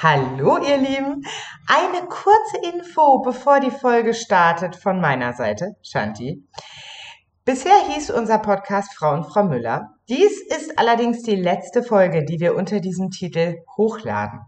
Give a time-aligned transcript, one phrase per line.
[0.00, 1.24] Hallo ihr Lieben,
[1.66, 6.46] eine kurze Info, bevor die Folge startet von meiner Seite, Shanti.
[7.44, 9.96] Bisher hieß unser Podcast Frau und Frau Müller.
[10.08, 14.38] Dies ist allerdings die letzte Folge, die wir unter diesem Titel hochladen.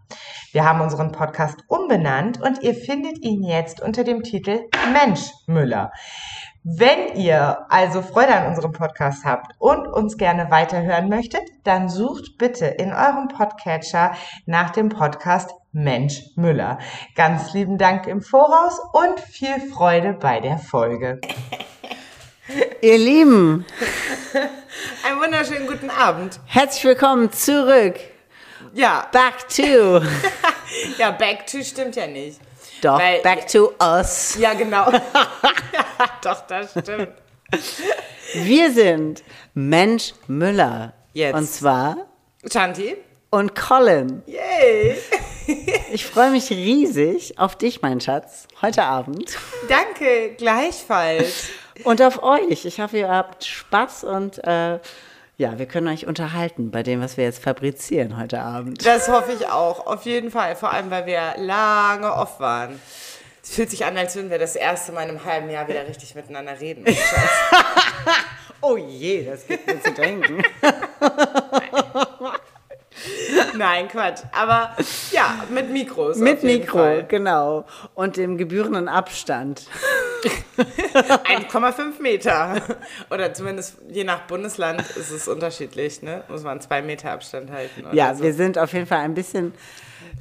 [0.53, 5.91] Wir haben unseren Podcast umbenannt und ihr findet ihn jetzt unter dem Titel Mensch Müller.
[6.63, 12.37] Wenn ihr also Freude an unserem Podcast habt und uns gerne weiterhören möchtet, dann sucht
[12.37, 14.13] bitte in eurem Podcatcher
[14.45, 16.79] nach dem Podcast Mensch Müller.
[17.15, 21.23] Ganz lieben Dank im Voraus und viel Freude bei der Folge.
[22.83, 23.65] Ihr Lieben,
[25.09, 26.41] Einen wunderschönen guten Abend.
[26.45, 27.95] herzlich willkommen zurück.
[28.75, 30.03] Ja, Back to.
[30.99, 32.39] ja, back to stimmt ja nicht.
[32.83, 34.37] Doch, Weil- back to us.
[34.39, 34.91] Ja, genau.
[36.23, 37.09] doch, das stimmt.
[38.35, 39.23] Wir sind
[39.55, 40.93] Mensch Müller.
[41.13, 41.35] Jetzt.
[41.35, 41.97] Und zwar
[42.51, 42.97] Shanti?
[43.31, 44.23] und Colin.
[44.27, 44.97] Yay!
[45.93, 49.37] Ich freue mich riesig auf dich, mein Schatz, heute Abend.
[49.69, 51.49] Danke, gleichfalls.
[51.83, 52.65] Und auf euch.
[52.67, 54.79] Ich hoffe, ihr habt Spaß und äh,
[55.41, 58.85] ja, wir können euch unterhalten bei dem, was wir jetzt fabrizieren heute Abend.
[58.85, 60.55] Das hoffe ich auch, auf jeden Fall.
[60.55, 62.79] Vor allem, weil wir lange off waren.
[63.43, 65.89] Es fühlt sich an, als würden wir das erste Mal in einem halben Jahr wieder
[65.89, 66.85] richtig miteinander reden.
[68.63, 70.43] Oh je, das gibt mir zu denken.
[73.57, 74.21] Nein, Quatsch.
[74.33, 74.77] Aber
[75.11, 76.17] ja, mit Mikros.
[76.19, 77.05] Mit Mikro, Fall.
[77.05, 77.65] genau.
[77.95, 79.63] Und dem gebührenden Abstand.
[80.57, 82.63] 1,5 Meter.
[83.11, 86.25] Oder zumindest je nach Bundesland ist es unterschiedlich, ne?
[86.29, 87.85] Muss man zwei Meter Abstand halten.
[87.93, 88.23] Ja, so.
[88.23, 89.55] wir sind auf jeden Fall ein bisschen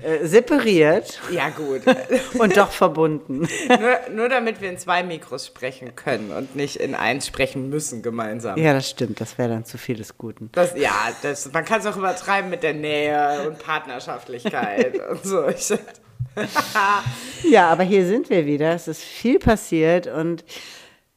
[0.03, 1.81] äh, separiert Ja, gut.
[2.39, 3.47] und doch verbunden.
[3.67, 8.01] nur, nur damit wir in zwei Mikros sprechen können und nicht in eins sprechen müssen
[8.01, 8.57] gemeinsam.
[8.57, 9.19] Ja, das stimmt.
[9.21, 10.49] Das wäre dann zu viel des Guten.
[10.53, 15.43] Das, ja, das, man kann es auch übertreiben mit der Nähe und Partnerschaftlichkeit und so.
[17.49, 18.73] Ja, aber hier sind wir wieder.
[18.73, 20.43] Es ist viel passiert und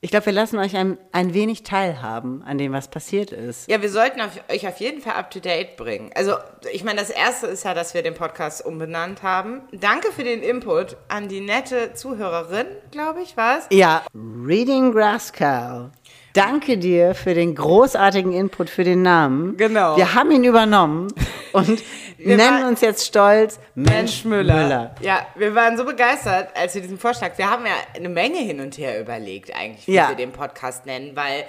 [0.04, 3.70] ich glaube, wir lassen euch ein, ein wenig teilhaben an dem, was passiert ist.
[3.70, 6.10] ja, wir sollten auf, euch auf jeden Fall up to date bringen.
[6.16, 6.34] Also,
[6.72, 9.60] ich meine, das erste ist ja, dass wir den Podcast umbenannt haben.
[9.70, 13.68] Danke für den Input an die nette Zuhörerin, glaube ich, was?
[13.70, 15.92] Ja, Reading Graskal.
[16.32, 19.56] Danke dir für den großartigen Input für den Namen.
[19.56, 19.96] Genau.
[19.96, 21.12] Wir haben ihn übernommen
[21.52, 21.80] und
[22.24, 24.94] Wir nennen uns jetzt stolz Mensch Müller.
[25.00, 28.60] Ja, wir waren so begeistert, als wir diesen Vorschlag, wir haben ja eine Menge hin
[28.60, 30.08] und her überlegt, eigentlich, wie Ja.
[30.08, 31.44] wir den Podcast nennen, weil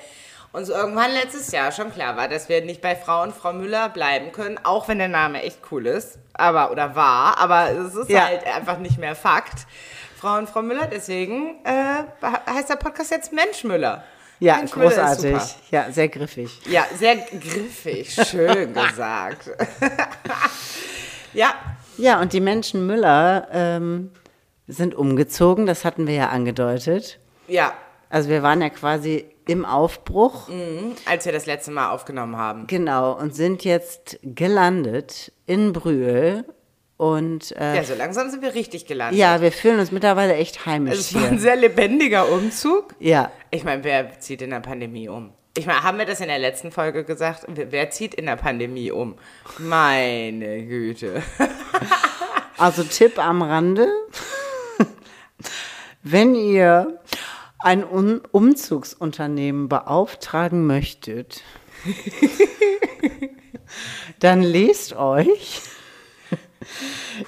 [0.51, 3.89] uns irgendwann letztes Jahr schon klar war, dass wir nicht bei Frau und Frau Müller
[3.89, 8.09] bleiben können, auch wenn der Name echt cool ist, aber, oder war, aber es ist
[8.09, 8.25] Ja.
[8.27, 9.65] halt einfach nicht mehr Fakt.
[10.19, 12.03] Frau und Frau Müller, deswegen äh,
[12.49, 14.03] heißt der Podcast jetzt Mensch Müller.
[14.39, 15.37] Ja, ist großartig.
[15.71, 16.59] Ja, sehr griffig.
[16.69, 19.49] Ja, sehr griffig, schön gesagt.
[21.33, 21.53] ja,
[21.97, 24.11] Ja, und die Menschen Müller ähm,
[24.67, 27.19] sind umgezogen, das hatten wir ja angedeutet.
[27.47, 27.73] ja,
[28.09, 30.49] Also wir waren ja quasi im Aufbruch,
[31.05, 32.65] als wir das letzte Mal aufgenommen haben.
[32.67, 36.45] genau, und sind jetzt gelandet in Brühl.
[36.97, 39.19] Und äh, Ja, so langsam sind wir richtig gelandet.
[39.19, 42.95] ja, wir fühlen uns mittlerweile echt heimisch es war ein sehr lebendiger Umzug.
[42.99, 45.33] Ja, Ich meine, wer zieht in der Pandemie um?
[45.57, 47.45] Ich meine, haben wir das in der letzten Folge gesagt?
[47.47, 49.15] Wer zieht in der Pandemie um?
[49.59, 51.21] Meine Güte.
[52.57, 53.87] also Tipp am Rande.
[56.03, 56.99] Wenn ihr
[57.59, 61.43] ein Un Umzugsunternehmen beauftragen möchtet,
[64.19, 65.61] dann lest euch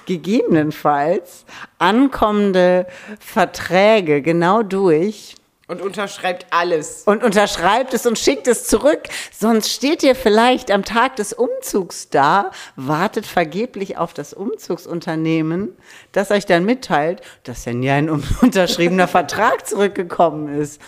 [0.06, 1.44] gegebenenfalls
[1.78, 2.86] ankommende
[3.20, 5.34] Verträge genau durch
[5.68, 7.02] Und unterschreibt alles.
[7.06, 9.02] und unterschreibt es und schickt es zurück.
[9.36, 15.76] Sonst steht ihr vielleicht am Tag des Umzugs da, wartet vergeblich auf das Umzugsunternehmen,
[16.12, 20.80] das euch dann mitteilt, dass ja nie ein un- unterschriebener Vertrag zurückgekommen ist.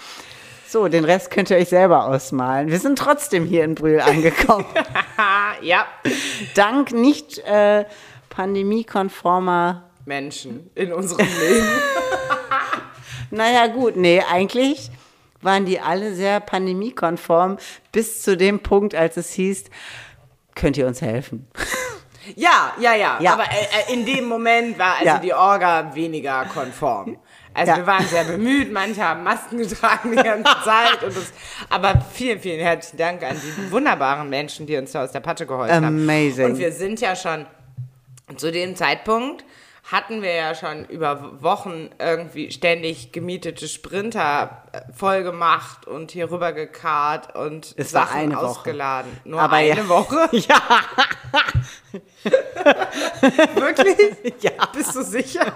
[0.70, 2.68] So, den Rest könnt ihr euch selber ausmalen.
[2.68, 4.66] Wir sind trotzdem hier in Brühl angekommen.
[5.60, 5.86] Ja.
[6.54, 7.84] Dank nicht äh,
[8.38, 9.82] pandemiekonformer.
[10.04, 11.66] Menschen in unserem Leben.
[13.30, 14.90] Naja, gut, nee, eigentlich
[15.42, 17.58] waren die alle sehr pandemiekonform
[17.92, 19.64] bis zu dem Punkt, als es hieß,
[20.54, 21.46] könnt ihr uns helfen?
[22.36, 23.16] Ja, ja, ja.
[23.22, 23.32] Ja.
[23.32, 25.18] Aber äh, äh, in dem Moment war also Ja.
[25.18, 27.16] die Orga weniger konform.
[27.54, 27.76] Also Ja.
[27.78, 30.98] wir waren sehr bemüht, manche haben Masken getragen die ganze Zeit.
[31.00, 31.32] Das,
[31.70, 35.46] aber vielen, vielen herzlichen Dank an die wunderbaren Menschen, die uns da aus der Patsche
[35.46, 35.86] geholfen haben.
[35.86, 36.44] Amazing.
[36.52, 37.46] Und wir sind ja schon
[38.36, 39.44] zu dem Zeitpunkt
[39.90, 46.30] hatten wir ja schon über Wochen irgendwie ständig gemietete Sprinter äh, voll gemacht und hier
[46.30, 48.44] rüber gekarrt und Es war Sachen eine Woche.
[48.46, 49.10] ausgeladen.
[49.24, 49.88] Nur Aber eine ja.
[49.88, 50.28] Woche.
[50.46, 50.60] Ja.
[53.54, 53.96] Wirklich?
[54.42, 54.66] Ja.
[54.74, 55.52] Bist du sicher?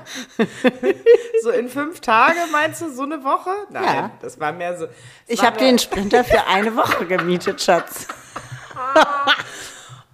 [1.42, 3.50] so in fünf Tage meinst du so eine Woche?
[3.70, 4.10] Nein, Ja.
[4.22, 4.86] das war mehr so.
[5.26, 8.08] Ich war habe den Sprinter für eine Woche gemietet, Schatz.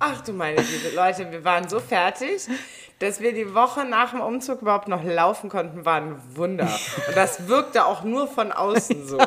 [0.01, 2.47] Ach du meine Güte, Leute, wir waren so fertig,
[3.01, 6.69] dass wir die Woche nach dem Umzug überhaupt noch laufen konnten, war ein Wunder.
[7.09, 9.19] Und das wirkte auch nur von außen so.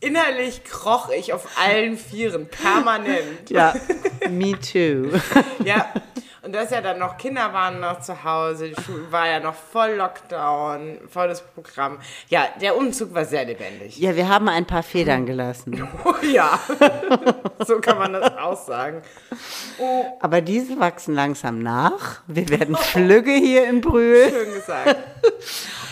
[0.00, 3.48] Innerlich kroch ich auf allen Vieren, permanent.
[3.48, 3.74] Ja,
[4.28, 5.18] me too.
[5.64, 5.92] Ja,
[6.46, 9.54] und das ja dann noch, Kinder waren noch zu Hause, die Schule war ja noch
[9.54, 11.98] voll Lockdown, volles Programm.
[12.28, 13.98] Ja, der Umzug war sehr lebendig.
[13.98, 15.88] Ja, wir haben ein paar Federn gelassen.
[16.04, 16.60] Oh ja,
[17.66, 19.02] so kann man das auch sagen.
[20.20, 22.22] Aber diese wachsen langsam nach.
[22.28, 24.30] Wir werden Flügge hier in Brühl.
[24.30, 24.96] Schön gesagt.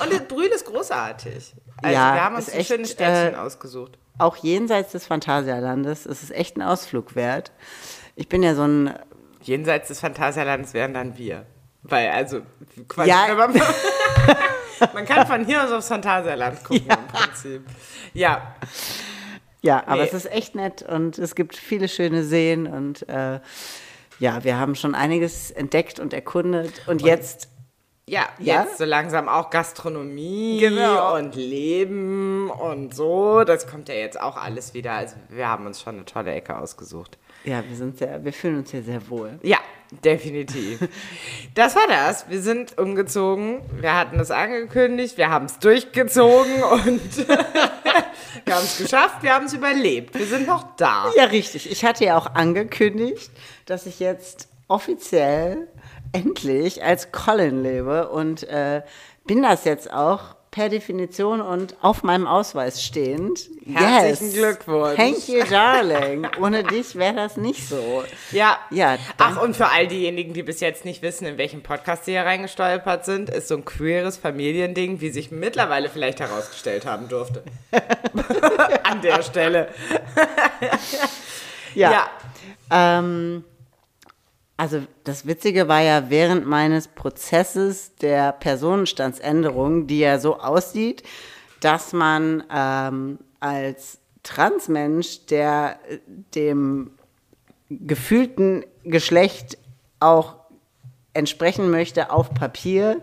[0.01, 1.53] Und das Brühl ist großartig.
[1.83, 3.99] Also Ja, wir haben uns ein echt, schönes Städtchen äh, ausgesucht.
[4.19, 6.06] Auch jenseits des Phantasialandes.
[6.06, 7.51] Es ist echt ein Ausflug wert.
[8.15, 8.95] Ich bin ja so ein
[9.46, 11.46] Jenseits des Phantasialands wären dann wir.
[11.82, 12.41] Weil, also,
[12.88, 13.35] quasi, Ja.
[13.35, 13.52] man,
[14.94, 17.62] man kann von hier aus aufs Phantasialand gucken im Prinzip.
[18.12, 18.55] Ja,
[19.62, 20.08] Ja, aber Nee.
[20.08, 23.41] es ist echt nett und es gibt viele schöne Seen und äh,
[24.19, 27.49] ja, wir haben schon einiges entdeckt und erkundet und jetzt,
[28.06, 28.62] ja, Ja?
[28.64, 31.17] jetzt so langsam auch Gastronomie Genau.
[31.17, 33.43] und Leben und so.
[33.44, 34.93] Das kommt ja jetzt auch alles wieder.
[34.93, 37.19] Also, wir haben uns schon eine tolle Ecke ausgesucht.
[37.44, 39.38] Ja, wir sind sehr, wir fühlen uns hier sehr wohl.
[39.43, 39.58] Ja,
[40.02, 40.81] definitiv.
[41.55, 42.29] Das war das.
[42.29, 43.61] Wir sind umgezogen.
[43.81, 45.19] Wir hatten es angekündigt.
[45.19, 49.23] Wir haben es durchgezogen und wir haben es geschafft.
[49.23, 50.19] Wir haben es überlebt.
[50.19, 51.12] Wir sind noch da.
[51.17, 51.70] Ja, richtig.
[51.70, 53.31] Ich hatte ja auch angekündigt,
[53.67, 55.69] dass ich jetzt offiziell
[56.12, 58.82] endlich als Colin lebe und äh,
[59.26, 63.51] bin das jetzt auch per Definition und auf meinem Ausweis stehend.
[63.67, 64.95] Herzlichen Glückwunsch.
[64.95, 66.29] Thank you, darling.
[66.41, 68.05] Ohne dich wäre das nicht so.
[68.31, 68.59] Ja.
[68.71, 72.12] Ja, Ach, und für all diejenigen, die bis jetzt nicht wissen, in welchem Podcast sie
[72.12, 77.43] hier reingestolpert sind, ist so ein queeres Familiending, wie sich mittlerweile vielleicht herausgestellt haben durfte.
[78.85, 79.69] An der Stelle.
[81.75, 81.91] Ja.
[81.91, 82.11] Ja.
[82.71, 83.43] Ähm,
[84.56, 91.03] also das Witzige war ja während meines Prozesses der Personenstandsänderung, die ja so aussieht,
[91.61, 95.99] dass man ähm, als Transmensch, der äh,
[96.35, 96.93] dem
[97.69, 99.59] gefühlten Geschlecht
[99.99, 100.37] auch
[101.15, 103.01] entsprechen möchte auf Papier,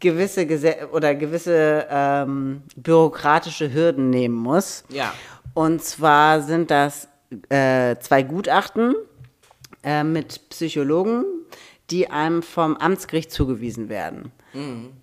[0.00, 4.84] gewisse Gese oder gewisse ähm, bürokratische Hürden nehmen muss.
[4.88, 5.12] Ja.
[5.54, 7.08] Und zwar sind das
[7.48, 8.94] äh, zwei Gutachten
[9.82, 11.24] äh, mit Psychologen,
[11.90, 14.32] die einem vom Amtsgericht zugewiesen werden.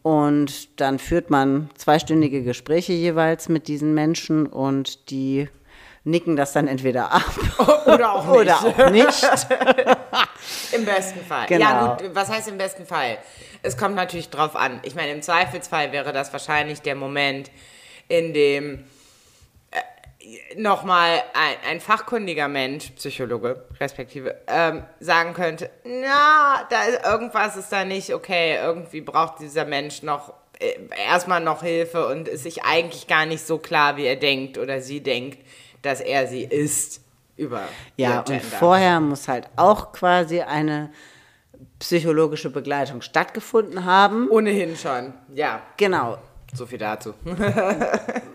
[0.03, 5.49] Und dann führt man zweistündige Gespräche jeweils mit diesen Menschen und die
[6.03, 7.23] nicken das dann entweder ab
[7.87, 8.41] Oder auch nicht.
[8.41, 9.27] oder auch nicht.
[10.71, 11.47] Im besten Fall.
[11.47, 11.65] Genau.
[11.65, 13.17] Ja, gut, was heißt im besten Fall?
[13.63, 14.79] Es kommt natürlich drauf an.
[14.83, 17.49] Ich meine, im Zweifelsfall wäre das wahrscheinlich der Moment,
[18.07, 18.83] in dem
[20.57, 27.71] nochmal ein, ein fachkundiger Mensch, Psychologe respektive, ähm, sagen könnte, na, da ist, irgendwas ist
[27.71, 30.74] da nicht okay, irgendwie braucht dieser Mensch noch äh,
[31.07, 34.81] erstmal noch Hilfe und ist sich eigentlich gar nicht so klar, wie er denkt oder
[34.81, 35.39] sie denkt,
[35.81, 37.01] dass er sie ist
[37.38, 37.62] über
[37.95, 40.92] Ja, und vorher muss halt auch quasi eine
[41.80, 44.30] psychologische Begleitung stattgefunden haben.
[44.30, 45.62] Ohnehin schon, ja.
[45.77, 46.17] Genau.
[46.53, 47.13] So viel dazu.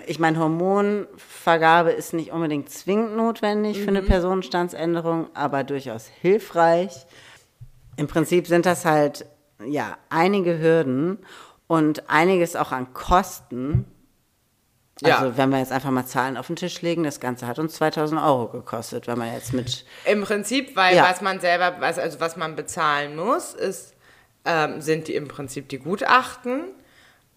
[0.06, 4.06] Ich meine, Hormonvergabe ist nicht unbedingt zwingend notwendig für eine Mhm.
[4.06, 7.06] Personenstandsänderung, aber durchaus hilfreich.
[7.96, 9.24] Im Prinzip sind das halt
[9.64, 11.20] ja einige Hürden
[11.68, 13.86] und einiges auch an Kosten.
[15.00, 15.16] Ja.
[15.20, 17.72] Also wenn wir jetzt einfach mal Zahlen auf den Tisch legen, das Ganze hat uns
[17.76, 21.04] 2000 Euro gekostet, wenn man jetzt mit Im Prinzip, weil Ja.
[21.04, 23.94] was man selber, was, also was man bezahlen muss, ist,
[24.44, 26.64] ähm, sind die im Prinzip die Gutachten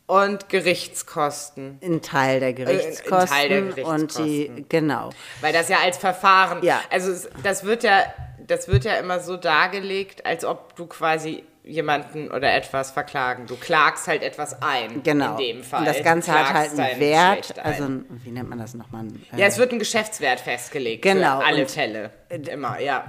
[0.08, 1.80] und Gerichtskosten.
[1.84, 4.66] ein Teil der Gerichtskosten, Äh, Teil der und die Gerichtskosten.
[4.70, 5.10] genau.
[5.42, 6.82] Weil das ja als Verfahren, Ja.
[6.90, 8.04] also das wird ja,
[8.40, 13.46] das wird ja immer so dargelegt, als ob du quasi jemanden oder etwas verklagen.
[13.46, 15.04] Du klagst halt etwas ein.
[15.04, 15.32] Genau.
[15.32, 15.82] In dem Fall.
[15.82, 17.66] Und das Ganze hat halt einen Wert, Geschlecht ein.
[17.66, 19.06] also ein- wie nennt man das nochmal?
[19.34, 21.02] Äh, ja, es wird ein Geschäftswert festgelegt.
[21.02, 22.12] Genau, Für alle und- Fälle.
[22.30, 23.04] Immer, ja.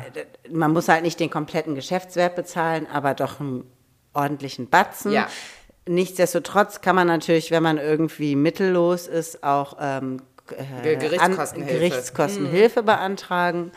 [0.51, 3.63] man muss halt nicht den kompletten Geschäftswert bezahlen, aber doch einen
[4.13, 5.13] ordentlichen Batzen.
[5.13, 5.29] Ja.
[5.89, 10.21] Nichtsdestotrotz kann man natürlich, wenn man irgendwie mittellos ist, auch ähm,
[10.57, 11.73] äh, Gerichtskostenhilfe.
[11.73, 13.73] An, Gerichtskostenhilfe beantragen.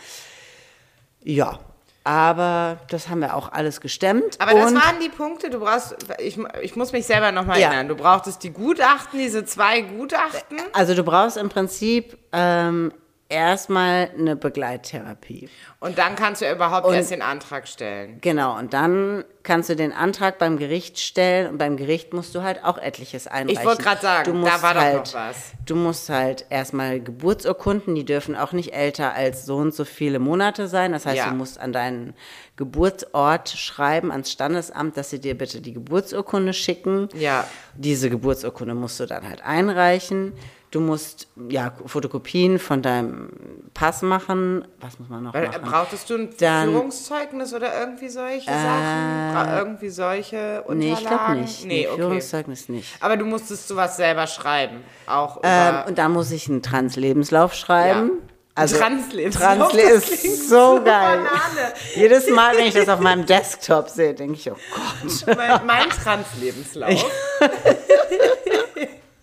[1.23, 1.59] Ja,
[2.03, 4.39] aber das haben wir auch alles gestemmt.
[4.39, 7.67] Aber das waren die Punkte, du brauchst, ich, ich muss mich selber nochmal Ja.
[7.67, 10.57] erinnern, du brauchtest die Gutachten, diese zwei Gutachten.
[10.73, 12.91] Also du brauchst im Prinzip ähm,
[13.31, 15.49] erstmal eine Begleittherapie.
[15.79, 18.19] Und dann kannst du überhaupt Und- erst den Antrag stellen.
[18.21, 22.43] Genau, und dann kannst du den Antrag beim Gericht stellen und beim Gericht musst du
[22.43, 23.65] halt auch etliches einreichen.
[23.65, 25.53] wollte grad sagen, Du da war doch halt, noch was.
[25.65, 30.19] Du musst halt erstmal Geburtsurkunden, die dürfen auch nicht älter als so und so viele
[30.19, 30.91] Monate sein.
[30.91, 31.29] Das heißt, Ja.
[31.29, 32.13] du musst an deinen
[32.57, 37.09] Geburtsort schreiben, ans Standesamt, dass sie dir bitte die Geburtsurkunde schicken.
[37.15, 37.47] Ja.
[37.75, 40.33] Diese Geburtsurkunde musst du dann halt einreichen.
[40.71, 43.29] Du musst ja Fotokopien von deinem
[43.73, 44.65] Pass machen.
[44.79, 45.61] Was muss man noch Weil, äh, machen?
[45.63, 49.33] brauchtest du ein Dann- Führungszeugnis oder irgendwie solche Sachen?
[49.33, 50.77] Bra irgendwie solche Unterlagen?
[50.79, 51.65] Nee, ich glaube nicht.
[51.65, 51.97] Nee, okay.
[51.97, 52.95] Führungszeugnis nicht.
[53.01, 54.77] Aber du musstest sowas selber schreiben.
[55.07, 58.07] Auch Ähm, und da muss ich einen Trans-Lebenslauf schreiben.
[58.07, 58.27] Ja.
[58.55, 60.83] Also, Translebenslauf, Transle das klingt ist so so geil.
[61.19, 61.73] Banane.
[61.95, 65.37] Jedes Mal, wenn ich das auf meinem Desktop sehe, denke ich, oh Gott.
[65.37, 66.89] mein, mein Trans-Lebenslauf.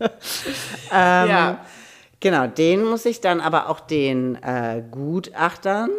[0.92, 1.64] Ähm, ja.
[2.20, 5.90] Genau, den muss ich dann aber auch den äh, Gutachtern,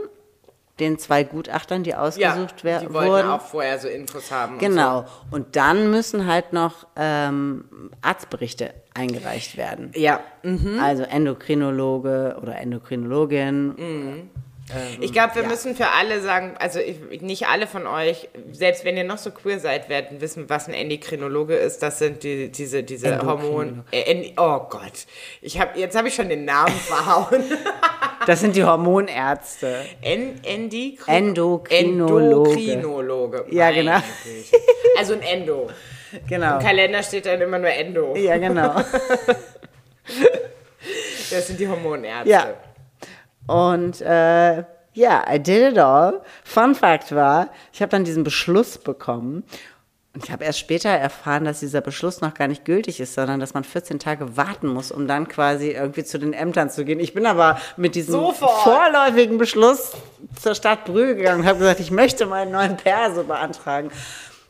[0.80, 3.30] den zwei Gutachtern, die ja, ausgesucht wer- die wollten wurden.
[3.30, 4.54] auch vorher so Infos haben.
[4.54, 5.06] und Genau.
[5.32, 9.92] Und dann müssen halt noch ähm, Arztberichte eingereicht werden.
[9.94, 10.00] So.
[10.02, 10.20] Ja,
[10.82, 14.30] Also Endokrinologe oder Endokrinologin.
[15.00, 15.48] Ich glaube, wir ja.
[15.48, 19.32] müssen für alle sagen, also ich, nicht alle von euch, selbst wenn ihr noch so
[19.32, 21.82] queer seid, werden wissen, was ein Endokrinologe ist.
[21.82, 23.84] Das sind die, diese, diese Hormon.
[23.92, 25.08] Äh, oh Gott,
[25.42, 27.44] ich hab, jetzt habe ich schon den Namen verhauen.
[28.26, 29.86] Das sind die Hormonärzte.
[30.02, 31.76] En, Endokrinologe.
[31.76, 33.46] Endokrinologe.
[33.50, 34.00] Ja, genau.
[34.98, 35.70] Also ein Endo.
[36.28, 36.58] Genau.
[36.58, 38.16] Im Kalender steht dann immer nur Endo.
[38.16, 38.76] Ja, genau.
[41.32, 42.30] Das sind die Hormonärzte.
[42.30, 42.54] Ja.
[43.50, 44.64] Und äh,
[44.94, 46.22] ja, I did it all.
[46.44, 49.44] Fun Fact war, ich habe dann diesen Beschluss bekommen.
[50.16, 53.40] Und ich habe erst später erfahren, dass dieser Beschluss noch gar nicht gültig ist, sondern
[53.40, 57.00] dass man 14 Tage warten muss, um dann quasi irgendwie zu den Ämtern zu gehen.
[57.00, 58.64] Ich bin aber mit diesem Sofort.
[58.64, 59.92] vorläufigen Beschluss
[60.42, 63.92] zur Stadt Brühl gegangen und habe gesagt, ich möchte meinen neuen Perso beantragen.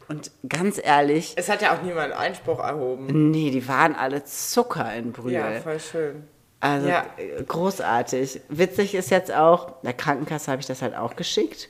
[0.08, 3.30] Und ganz ehrlich, Es hat ja auch niemand Einspruch erhoben.
[3.30, 5.34] nee, die waren alle Zucker in Brühl.
[5.34, 6.24] Ja, voll schön.
[6.62, 7.06] Also Ja.
[7.18, 8.42] äh, großartig.
[8.50, 11.70] Witzig ist jetzt auch, der Krankenkasse habe ich das halt auch geschickt.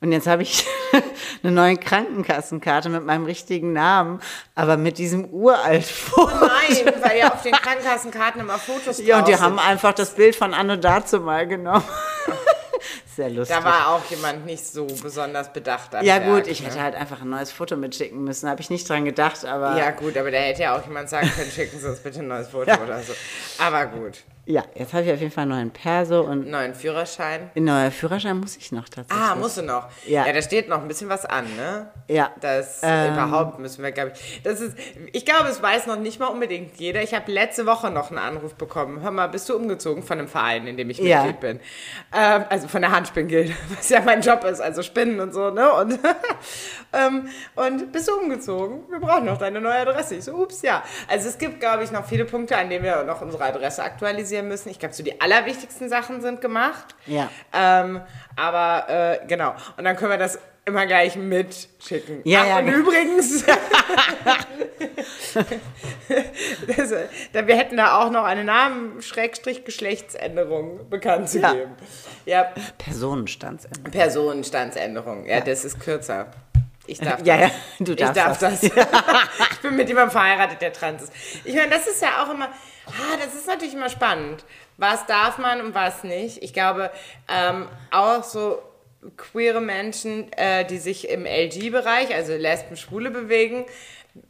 [0.00, 0.66] Und jetzt habe ich
[1.42, 4.20] eine neue Krankenkassenkarte mit meinem richtigen Namen,
[4.54, 6.28] aber mit diesem uralt Foto.
[6.46, 9.66] Nein, weil ja auf den Krankenkassenkarten immer Fotos Ja, und die drauf haben sind.
[9.66, 11.84] einfach das Bild von Anno dazu mal genommen.
[13.14, 13.56] Sehr lustig.
[13.56, 15.94] Da war auch jemand nicht so besonders bedacht.
[15.94, 16.66] am ja Werk, gut, ich ne?
[16.68, 18.48] hätte halt einfach ein neues Foto mitschicken müssen.
[18.48, 21.30] Habe ich nicht dran gedacht, aber Ja gut, aber da hätte ja auch jemand sagen
[21.30, 23.12] können, schicken Sie uns bitte ein neues Foto oder so.
[23.58, 27.50] Aber gut, ja, jetzt habe ich auf jeden Fall einen neuen Perso und neuen Führerschein.
[27.54, 29.26] einen neuen Führerschein muss ich noch tatsächlich.
[29.30, 29.88] Ah, musst du noch.
[30.06, 30.26] Ja.
[30.26, 31.88] ja, da steht noch ein bisschen was an, ne?
[32.08, 32.30] Ja.
[32.40, 33.14] Das Ähm.
[33.14, 34.42] überhaupt müssen wir, glaube ich.
[34.42, 34.76] Das ist,
[35.12, 37.02] ich glaube, es weiß noch nicht mal unbedingt jeder.
[37.02, 39.00] Ich habe letzte Woche noch einen Anruf bekommen.
[39.02, 41.22] Hör mal, bist du umgezogen von einem Verein, in dem ich Ja.
[41.24, 41.60] Mitglied bin?
[42.14, 45.72] Ähm, also von der Handspinngilde, was ja mein Job ist, also Spinnen und so, ne?
[45.72, 45.98] Und,
[46.92, 48.80] ähm, und bist du umgezogen?
[48.90, 50.16] Wir brauchen noch deine neue Adresse.
[50.16, 50.82] Ich so, ups, ja.
[51.08, 54.33] Also es gibt, glaube ich, noch viele Punkte, an denen wir noch unsere Adresse aktualisieren
[54.42, 54.68] müssen.
[54.70, 56.94] Ich glaube, so die allerwichtigsten Sachen sind gemacht.
[57.06, 57.28] Ja.
[57.52, 58.00] Ähm,
[58.36, 59.54] aber äh, genau.
[59.76, 62.20] Und dann können wir das immer gleich mitschicken.
[62.24, 62.78] Ja, Ach, ja, und genau.
[62.78, 63.44] übrigens,
[66.76, 66.92] das,
[67.32, 71.52] da, wir hätten da auch noch eine Namen-Geschlechtsänderung bekannt zu Ja.
[71.52, 71.72] geben.
[72.24, 72.46] Ja,
[72.78, 73.90] Personenstandsänderung.
[73.90, 75.26] Personenstandsänderung.
[75.26, 76.28] Ja, das ist kürzer.
[76.86, 77.50] Ich darf Ja, das.
[77.50, 78.60] ja, du ich darfst darf das.
[78.60, 78.70] das.
[79.52, 81.12] ich bin mit jemandem verheiratet, der trans ist.
[81.44, 82.48] Ich meine, das ist ja auch immer,
[82.86, 84.44] ah, das ist natürlich immer spannend.
[84.76, 86.42] Was darf man und was nicht?
[86.42, 86.90] Ich glaube,
[87.28, 88.62] ähm, auch so
[89.16, 93.66] queere Menschen, äh, die sich im LG-Bereich, also Lesben, Schwule bewegen,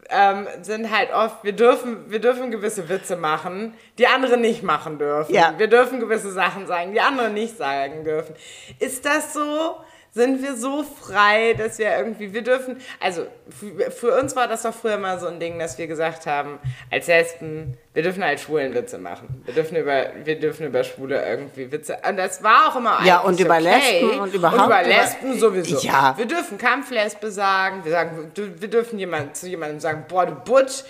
[0.09, 4.99] ähm, sind halt oft, wir dürfen, wir dürfen gewisse Witze machen, die andere nicht machen
[4.99, 5.35] dürfen.
[5.35, 5.55] Ja.
[5.59, 8.35] Wir dürfen gewisse Sachen sagen, die andere nicht sagen dürfen.
[8.79, 9.77] Ist das so?
[10.15, 14.73] Sind wir so frei, dass wir irgendwie, wir dürfen, also für, uns war das doch
[14.73, 18.75] früher mal so ein Ding, dass wir gesagt haben, als Lesben, wir dürfen halt schwulen
[18.75, 19.43] Witze machen.
[19.45, 23.23] Wir dürfen über, wir dürfen über Schwule irgendwie Witze, und das war auch immer Ja,
[23.23, 23.65] und über okay.
[23.65, 25.81] Lesben und überhaupt Und über Lesben sowieso.
[25.81, 26.17] Ja.
[26.17, 30.85] Wir dürfen Kampflesbe sagen, wir sagen, wir dürfen jemand, zu jemandem sagen, boah, du Butch,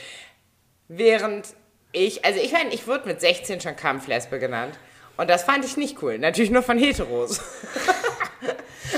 [0.88, 1.46] während
[1.92, 4.78] ich, also ich meine, ich wurde mit 16 schon Kampflesbe genannt.
[5.16, 6.18] Und das fand ich nicht cool.
[6.18, 7.40] Natürlich nur von Heteros.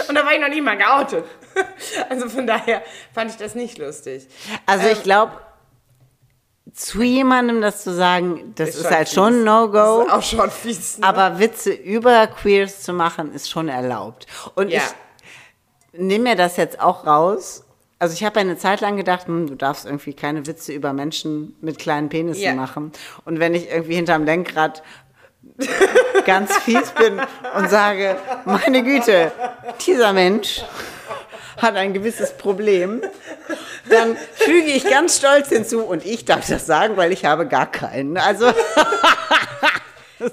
[0.09, 1.25] Und da war ich noch nie mal geoutet.
[2.11, 2.83] Also von daher
[3.15, 4.29] fand ich das nicht lustig.
[4.67, 5.33] Also ich Ähm, glaube,
[6.75, 9.15] zu jemandem das zu sagen, das ist, halt fies.
[9.15, 10.03] schon No-Go.
[10.03, 10.99] Ist auch schon fies.
[10.99, 11.07] Ne?
[11.07, 14.27] Aber Witze über Queers zu machen, ist schon erlaubt.
[14.55, 14.83] Und Ja.
[15.93, 17.65] ich nehme mir das jetzt auch raus.
[17.99, 21.57] Also ich habe eine Zeit lang gedacht, hm, du darfst irgendwie keine Witze über Menschen
[21.63, 22.53] mit kleinen Penissen Ja.
[22.55, 22.93] machen.
[23.25, 24.83] Und wenn ich irgendwie hinterm Lenkrad
[26.27, 27.19] ganz fies bin
[27.57, 29.33] und sage, meine Güte,
[29.79, 30.63] dieser Mensch
[31.57, 33.03] hat ein gewisses Problem,
[33.89, 37.71] dann füge ich ganz stolz hinzu und ich darf das sagen, weil ich habe gar
[37.71, 38.17] keinen.
[38.19, 38.53] Also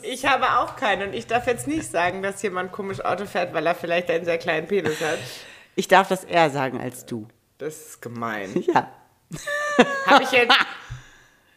[0.02, 3.54] ich habe auch keinen und ich darf jetzt nicht sagen, dass jemand komisch Auto fährt,
[3.54, 5.20] weil er vielleicht einen sehr kleinen Penis hat.
[5.76, 7.28] Ich darf das eher sagen als du.
[7.58, 8.64] Das ist gemein.
[8.74, 8.92] Ja.
[10.06, 10.56] Habe ich jetzt,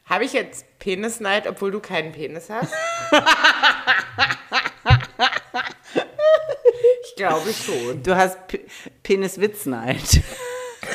[0.07, 2.73] habe ich jetzt Penisneid, obwohl du keinen Penis hast?
[7.09, 8.03] ich glaube schon.
[8.03, 8.61] Du hast P
[9.03, 10.23] Peniswitzneid.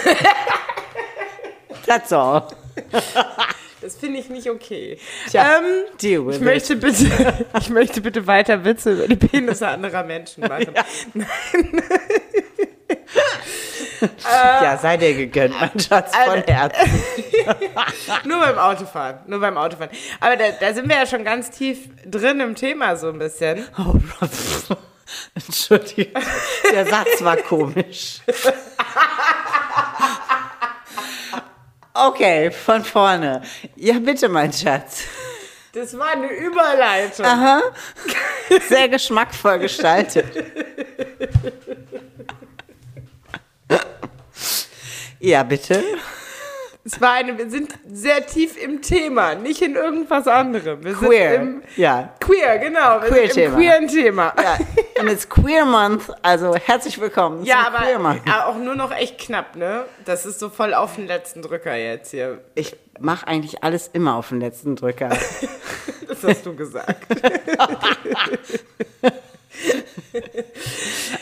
[1.86, 2.48] That's all.
[3.82, 5.00] Das finde ich nicht okay.
[5.30, 9.68] Tja, ähm, deal with ich, möchte bitte, ich möchte bitte weiter Witze über die Penisse
[9.68, 10.74] anderer Menschen machen.
[10.76, 10.86] Ja.
[11.14, 11.28] Nein.
[14.24, 16.44] ja, sei dir gegönnt, mein Schatz, von.
[16.44, 17.04] Herzen.
[18.26, 19.20] Nur beim Autofahren.
[19.26, 19.92] Nur beim Autofahren.
[20.20, 23.66] Aber da, da sind wir ja schon ganz tief drin im Thema so ein bisschen.
[23.80, 23.96] Oh.
[25.36, 26.22] Entschuldigung,
[26.72, 28.22] der Satz war komisch.
[31.94, 33.42] Okay, von vorne.
[33.76, 35.04] Ja, bitte, mein Schatz.
[35.74, 37.26] Das war eine Überleitung.
[37.26, 37.62] Aha.
[38.70, 40.26] Sehr geschmackvoll gestaltet.
[45.20, 45.84] Ja, bitte.
[46.84, 50.84] Es war eine, wir sind sehr tief im Thema, nicht in irgendwas anderem.
[50.84, 51.36] Wir Queer.
[51.36, 52.12] Im, Ja.
[52.20, 53.00] queer, genau.
[53.02, 53.56] Wir Queer sind im Thema.
[53.58, 54.34] queeren Thema.
[54.42, 54.58] ja.
[55.00, 57.88] Und es ist Queer Month, also herzlich willkommen Ja, aber
[58.26, 59.86] ja, auch nur noch echt knapp, ne?
[60.06, 62.40] Das ist so voll auf den letzten Drücker jetzt hier.
[62.56, 65.10] Ich mache eigentlich alles immer auf den letzten Drücker.
[66.08, 67.08] Das hast du gesagt.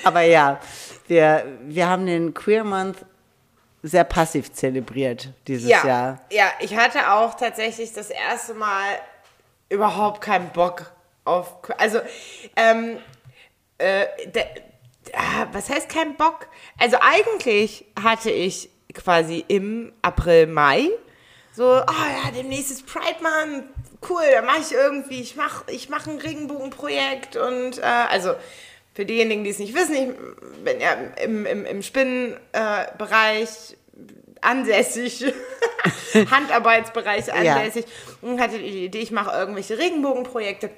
[0.04, 0.60] Aber ja,
[1.08, 2.98] wir, wir haben den Queer Month
[3.81, 6.21] sehr passiv zelebriert dieses ja, Jahr.
[6.31, 9.00] ja, ich hatte auch tatsächlich das erste Mal
[9.69, 10.91] überhaupt keinen Bock
[11.25, 11.57] auf.
[11.77, 12.00] Also,
[12.55, 12.98] ähm,
[13.77, 14.48] äh, der,
[15.13, 16.48] ah, was heißt kein Bock?
[16.77, 20.89] Also eigentlich hatte ich quasi im April, Mai
[21.59, 23.65] so, oh ja, demnächst ist Pride Month,
[24.10, 28.36] cool, da mache ich irgendwie, ich mache ich mach ein Regenbogenprojekt und äh, also
[28.99, 30.91] für diejenigen, die es nicht wissen, ich bin ja
[31.23, 33.77] im, im, im Spinnenbereich
[34.41, 35.23] ansässig,
[36.29, 37.85] Handarbeitsbereich ansässig.
[38.21, 40.69] Und hatte die Idee, ich mache irgendwelche Regenbogenprojekte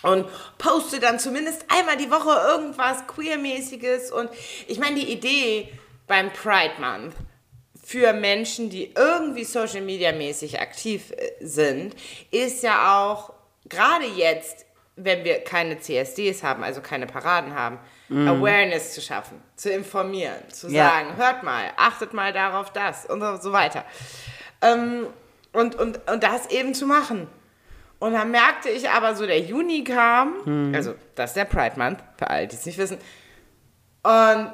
[0.00, 0.24] und
[0.56, 4.10] poste dann zumindest einmal die Woche irgendwas queermäßiges.
[4.10, 4.30] Und
[4.66, 5.68] ich meine die Idee
[6.06, 7.14] beim Pride Month
[7.84, 11.94] für Menschen, die irgendwie Social Media mäßig aktiv äh, sind,
[12.30, 13.34] ist ja auch
[13.68, 14.64] gerade jetzt,
[14.96, 17.78] wenn wir keine CSDs haben, also keine Paraden haben,
[18.10, 20.88] Awareness zu schaffen, zu informieren, zu Ja.
[20.90, 23.84] sagen, hört mal, achtet mal darauf das und so weiter.
[24.62, 25.06] Ähm,
[25.52, 27.26] und, und, und das eben zu machen.
[27.98, 31.98] Und dann merkte ich aber so, der Juni kam, also das ist der Pride Month,
[32.18, 32.98] für alle, die es nicht wissen.
[34.02, 34.52] Und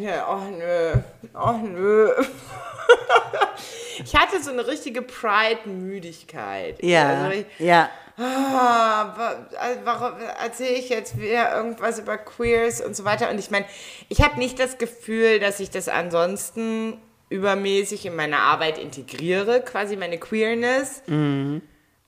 [0.00, 0.92] ja, oh nö,
[1.34, 2.10] oh nö.
[4.04, 6.82] ich hatte so eine richtige Pride-Müdigkeit.
[6.82, 7.90] Ja, Also ich, ja.
[8.18, 9.46] Ah, wa-
[9.84, 13.30] warum erzähle ich jetzt wieder irgendwas über Queers und so weiter?
[13.30, 13.66] Und ich meine,
[14.08, 16.98] ich habe nicht das Gefühl, dass ich das ansonsten
[17.28, 21.02] übermäßig in meine Arbeit integriere, quasi meine Queerness,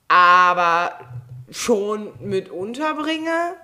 [0.07, 0.91] aber
[1.51, 3.55] schon mit unterbringe.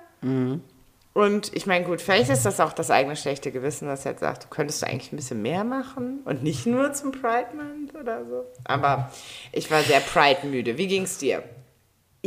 [1.13, 4.43] Und ich meine, gut, vielleicht ist das auch das eigene schlechte Gewissen, das jetzt sagt,
[4.43, 8.45] du könntest eigentlich ein bisschen mehr machen und nicht nur zum Pride Month oder so.
[8.65, 9.11] Aber
[9.53, 10.77] ich war sehr Pride-müde.
[10.77, 11.41] Wie ging's dir?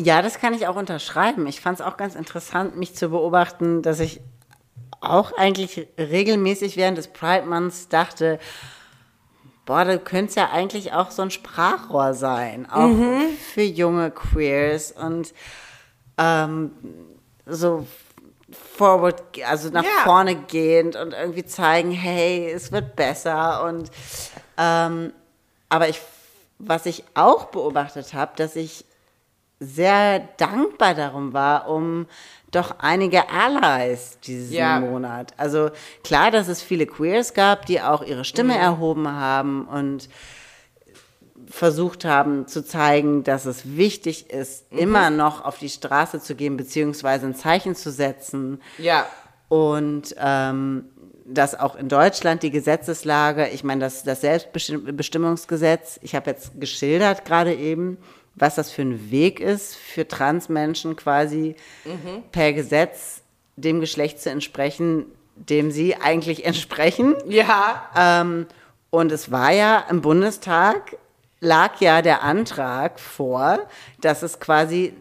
[0.00, 1.46] Ja, das kann ich auch unterschreiben.
[1.48, 4.20] Ich fand es auch ganz interessant, mich zu beobachten, dass ich
[5.00, 8.38] auch eigentlich regelmäßig während des Pride Months dachte,
[9.66, 12.88] boah, du könntest ja eigentlich auch so ein Sprachrohr sein, auch
[13.54, 15.34] für junge Queers und
[16.16, 16.70] ähm,
[17.46, 17.84] so
[18.76, 19.90] forward, also nach Ja.
[20.04, 23.90] vorne gehend und irgendwie zeigen, hey, es wird besser und
[24.56, 25.12] ähm,
[25.68, 26.00] aber ich,
[26.58, 28.84] was ich auch beobachtet habe, dass ich
[29.60, 32.06] sehr dankbar darum war, um
[32.50, 34.80] doch einige Allies diesen Ja.
[34.80, 35.34] Monat.
[35.36, 35.70] Also
[36.04, 40.08] klar, dass es viele Queers gab, die auch ihre Stimme erhoben haben und
[41.50, 46.56] versucht haben zu zeigen, dass es wichtig ist, immer noch auf die Straße zu gehen,
[46.56, 48.60] beziehungsweise ein Zeichen zu setzen.
[48.78, 49.06] Ja.
[49.48, 50.84] Und ähm,
[51.24, 57.24] dass auch in Deutschland die Gesetzeslage, ich meine, das, das Selbstbestimmungsgesetz, ich habe jetzt geschildert
[57.24, 57.98] gerade eben,
[58.38, 61.56] was das für ein Weg ist, für Transmenschen quasi
[62.32, 63.22] per Gesetz
[63.56, 67.16] dem Geschlecht zu entsprechen, dem sie eigentlich entsprechen.
[67.26, 67.90] Ja.
[67.96, 68.46] Ähm,
[68.90, 70.96] und es war ja im Bundestag,
[71.40, 73.58] lag ja der Antrag vor,
[74.00, 74.94] dass es quasi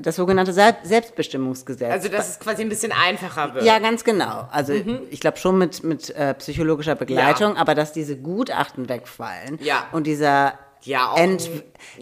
[0.00, 1.90] das sogenannte Selbstbestimmungsgesetz.
[1.90, 3.64] Also, dass es quasi ein bisschen einfacher wird.
[3.64, 4.48] Ja, ganz genau.
[4.50, 4.72] Also
[5.10, 7.60] ich glaube schon mit, mit äh, psychologischer Begleitung, ja.
[7.60, 9.86] aber dass diese Gutachten wegfallen ja.
[9.92, 11.48] und dieser ja, auch Ent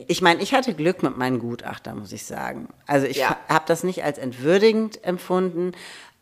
[0.07, 2.69] ich meine, ich hatte Glück mit meinen Gutachter, muss ich sagen.
[2.87, 3.37] Also ich Ja.
[3.49, 5.73] habe das nicht als entwürdigend empfunden,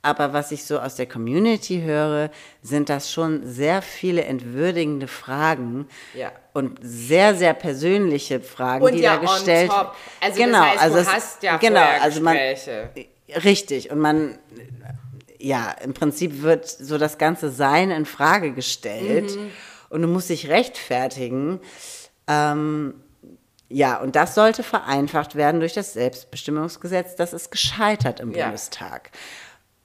[0.01, 2.31] aber was ich so aus der Community höre,
[2.63, 6.31] sind das schon sehr viele entwürdigende Fragen Ja.
[6.53, 9.95] und sehr, sehr persönliche Fragen, Und die ja, da gestellt top.
[10.21, 12.37] Also genau, das heißt, also du es- hast ja genau, also man.
[13.45, 14.39] Richtig, und man,
[15.39, 19.51] ja, im Prinzip wird so das ganze Sein in Frage gestellt Mhm.
[19.91, 21.61] und du musst dich rechtfertigen.
[22.29, 22.95] Ähm,
[23.69, 27.17] ja, und das sollte vereinfacht werden durch das Selbstbestimmungsgesetz.
[27.17, 28.45] Das ist gescheitert im Ja.
[28.47, 29.11] Bundestag.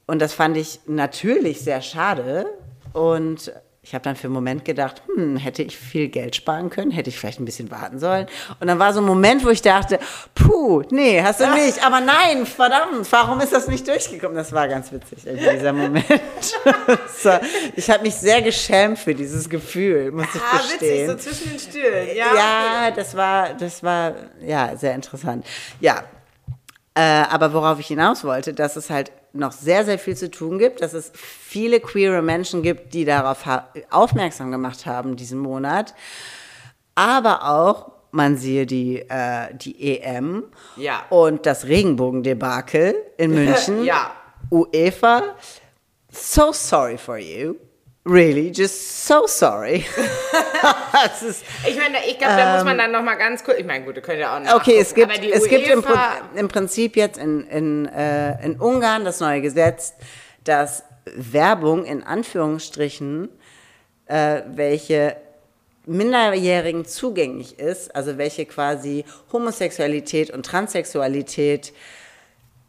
[0.06, 2.46] Und das fand ich natürlich sehr schade.
[2.94, 3.52] Und
[3.86, 7.10] ich habe dann für einen Moment gedacht, hm, hätte ich viel Geld sparen können, hätte
[7.10, 8.28] ich vielleicht ein bisschen warten sollen.
[8.62, 10.00] Und dann war so ein Moment, wo ich dachte,
[10.34, 11.86] puh, nee, hast du nicht.
[11.86, 14.38] Aber nein, verdammt, warum ist das nicht durchgekommen?
[14.38, 16.06] Das war ganz witzig, dieser Moment.
[17.76, 21.10] ich habe mich sehr geschämt für dieses Gefühl, muss ich Ah, witzig, gestehen.
[21.10, 22.08] so zwischen den Stühlen.
[22.16, 25.46] Ja, Ja, das war, das war, ja, sehr interessant.
[25.82, 26.04] Ja,
[26.96, 30.60] äh, aber worauf ich hinaus wollte, dass es halt noch sehr, sehr viel zu tun
[30.60, 33.44] gibt, dass es viele queere Menschen gibt, die darauf
[33.90, 35.94] aufmerksam gemacht haben diesen Monat.
[36.96, 40.44] Aber auch, man siehe die, äh, die EM
[40.76, 41.04] Ja.
[41.10, 43.84] und das Regenbogendebakel in München.
[43.84, 44.12] Ja.
[44.52, 45.24] UEFA,
[46.12, 47.56] so sorry for you.
[48.06, 49.86] Really, just so sorry.
[51.68, 53.58] Ich meine, ich glaube, da muss man dann noch mal ganz kurz.
[53.60, 54.56] Ich meine, gut, ihr könnt ja auch noch.
[54.56, 55.84] Okay, es gibt, es gibt im,
[56.36, 59.94] im Prinzip jetzt in, in, äh, in Ungarn das neue Gesetz,
[60.44, 63.30] dass Werbung in Anführungsstrichen,
[64.06, 65.18] äh, welche
[65.86, 71.74] Minderjährigen zugänglich ist, also welche quasi Homosexualität und Transsexualität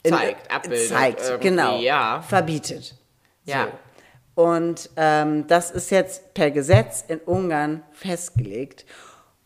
[0.03, 2.23] in- Zeigt, abbildet zeigt, genau, ja.
[2.23, 2.97] verbietet.
[3.44, 3.68] Ja.
[4.35, 8.85] Und ähm, das ist jetzt per Gesetz in Ungarn festgelegt.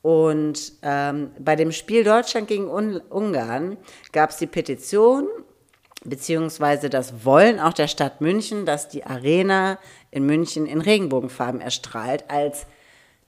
[0.02, 3.76] Und ähm, bei dem Spiel Deutschland gegen Un Ungarn
[4.12, 5.26] gab es die Petition,
[6.04, 9.78] beziehungsweise das Wollen auch der Stadt München, dass die Arena
[10.10, 12.66] in München in Regenbogenfarben erstrahlt, als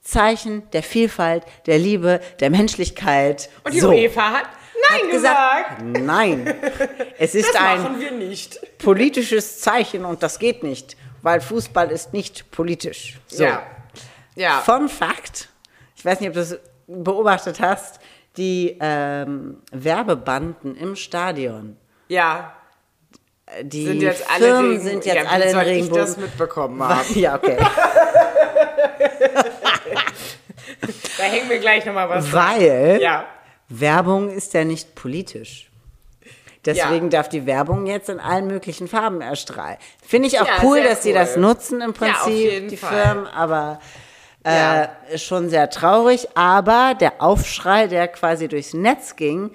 [0.01, 3.51] Zeichen der Vielfalt, der Liebe, der Menschlichkeit.
[3.64, 3.90] Und die so.
[3.90, 4.46] UEFA hat
[4.90, 5.83] Nein Hat gesagt.
[5.83, 6.55] Nein,
[7.18, 8.61] es ist Das ein machen wir nicht.
[8.79, 13.19] politisches Zeichen und das geht nicht, weil Fußball ist nicht politisch.
[13.29, 13.45] So.
[13.45, 13.63] Ja.
[14.37, 14.61] Ja.
[14.61, 15.49] Fun Fact,
[15.97, 18.01] ich weiß nicht, ob du es beobachtet hast,
[18.37, 21.77] die ähm, Werbebanden im Stadion,
[22.09, 22.55] ja.
[23.63, 26.05] die Sind jetzt alle Firmen Regen- sind jetzt ja, alle in soll ich Regenbogen.
[26.05, 27.07] das mitbekommen haben?
[27.19, 27.57] Ja, okay.
[31.19, 32.33] Da hängen wir gleich noch mal was.
[32.33, 33.27] Weil Ja.
[33.69, 35.70] Werbung ist ja nicht politisch.
[36.66, 39.79] Deswegen darf die Werbung jetzt in allen möglichen Farben erstrahlen.
[40.07, 41.14] Finde ich auch Ja, cool, dass sie cool.
[41.14, 43.03] das nutzen im Ja, Prinzip, die Fall.
[43.03, 43.81] Firmen, aber
[44.44, 44.83] äh, Ja.
[45.11, 46.29] ist schon sehr traurig.
[46.37, 49.53] Aber der Aufschrei, der quasi durchs Netz ging,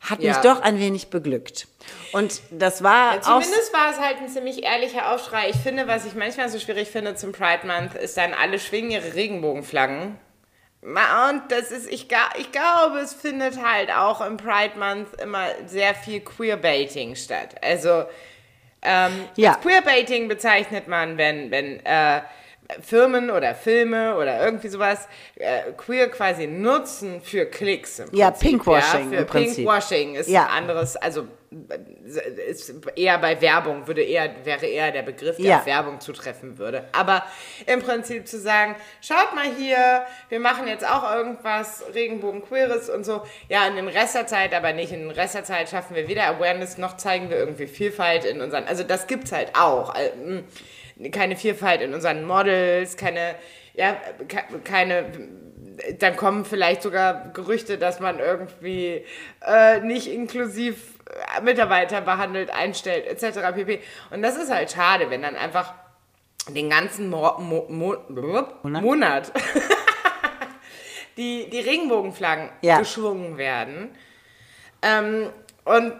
[0.00, 0.40] hat mich Ja.
[0.42, 1.68] doch ein wenig beglückt.
[2.12, 5.50] Und das war auch Zumindest war es halt ein ziemlich ehrlicher Aufschrei.
[5.50, 8.90] Ich finde, was ich manchmal so schwierig finde zum Pride Month, ist dann alle schwingen
[8.90, 10.18] ihre Regenbogenflaggen.
[10.82, 15.94] Und das ist, ich, ich glaube, es findet halt auch im Pride Month immer sehr
[15.94, 17.54] viel Queerbaiting statt.
[17.62, 18.04] Also,
[18.82, 19.54] ähm, Ja.
[19.54, 22.22] Queerbaiting bezeichnet man, wenn, wenn äh,
[22.80, 28.00] Firmen oder Filme oder irgendwie sowas äh, queer quasi nutzen für Klicks.
[28.00, 29.56] Im Ja, Prinzip, Pinkwashing für im Prinzip.
[29.58, 30.44] Pinkwashing ist Ja.
[30.46, 31.28] ein anderes, also
[32.46, 35.58] ist eher bei Werbung würde eher wäre eher der Begriff, der Ja.
[35.58, 36.84] auf Werbung zutreffen würde.
[36.92, 37.24] Aber
[37.66, 43.04] im Prinzip zu sagen, schaut mal hier, wir machen jetzt auch irgendwas Regenbogen Queeres und
[43.04, 43.22] so.
[43.48, 46.08] Ja, in den Rest der Zeit, aber nicht in den Rest der Zeit schaffen wir
[46.08, 48.64] weder Awareness noch zeigen wir irgendwie Vielfalt in unseren.
[48.64, 49.94] Also das gibt's halt auch.
[49.94, 50.42] Äh, mh,
[51.10, 53.34] Keine Vielfalt in unseren Models, keine
[53.74, 53.96] ja
[54.28, 55.06] ke- keine
[55.98, 59.04] dann kommen vielleicht sogar Gerüchte, dass man irgendwie
[59.44, 60.76] äh, nicht inklusiv
[61.42, 63.40] Mitarbeiter behandelt, einstellt, etc.
[63.54, 63.80] pp.
[64.10, 65.74] Und das ist halt schade, wenn dann einfach
[66.48, 69.30] den ganzen Mo Mo Mo blub, Monat
[71.16, 72.78] die, die Regenbogenflaggen Ja.
[72.78, 73.94] geschwungen werden.
[74.82, 75.30] Ähm,
[75.64, 75.92] und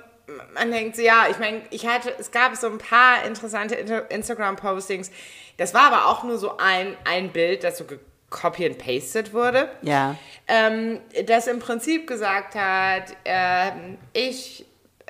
[0.55, 4.11] man denkt so, ja, ich meine, ich hatte, es gab so ein paar interessante Inter-
[4.11, 5.11] Instagram-Postings.
[5.59, 7.85] Das war aber auch nur so ein, ein Bild, das so
[8.31, 10.17] copy and pasted wurde ja.
[10.49, 14.65] ähm, das im Prinzip gesagt hat, ähm, ich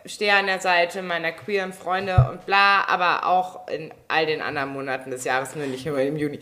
[0.07, 4.71] stehe an der Seite meiner queeren Freunde und bla, aber auch in all den anderen
[4.71, 6.41] Monaten des Jahres, nur nicht nur im Juni.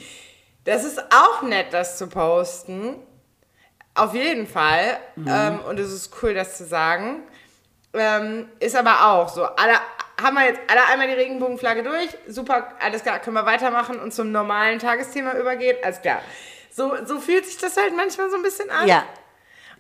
[0.65, 2.97] Das ist auch nett, das zu posten.
[3.95, 4.99] Auf jeden Fall.
[5.17, 7.23] Ähm, und es ist cool, das zu sagen.
[7.93, 9.45] ähm, ist aber auch so.
[9.45, 9.75] Alle,
[10.23, 12.09] haben wir jetzt alle einmal die Regenbogenflagge durch.
[12.29, 15.77] Super, alles klar, können wir weitermachen und zum normalen Tagesthema übergehen.
[15.83, 16.21] Alles klar.
[16.71, 18.87] So, so fühlt sich das halt manchmal so ein bisschen an.
[18.87, 19.05] Ja.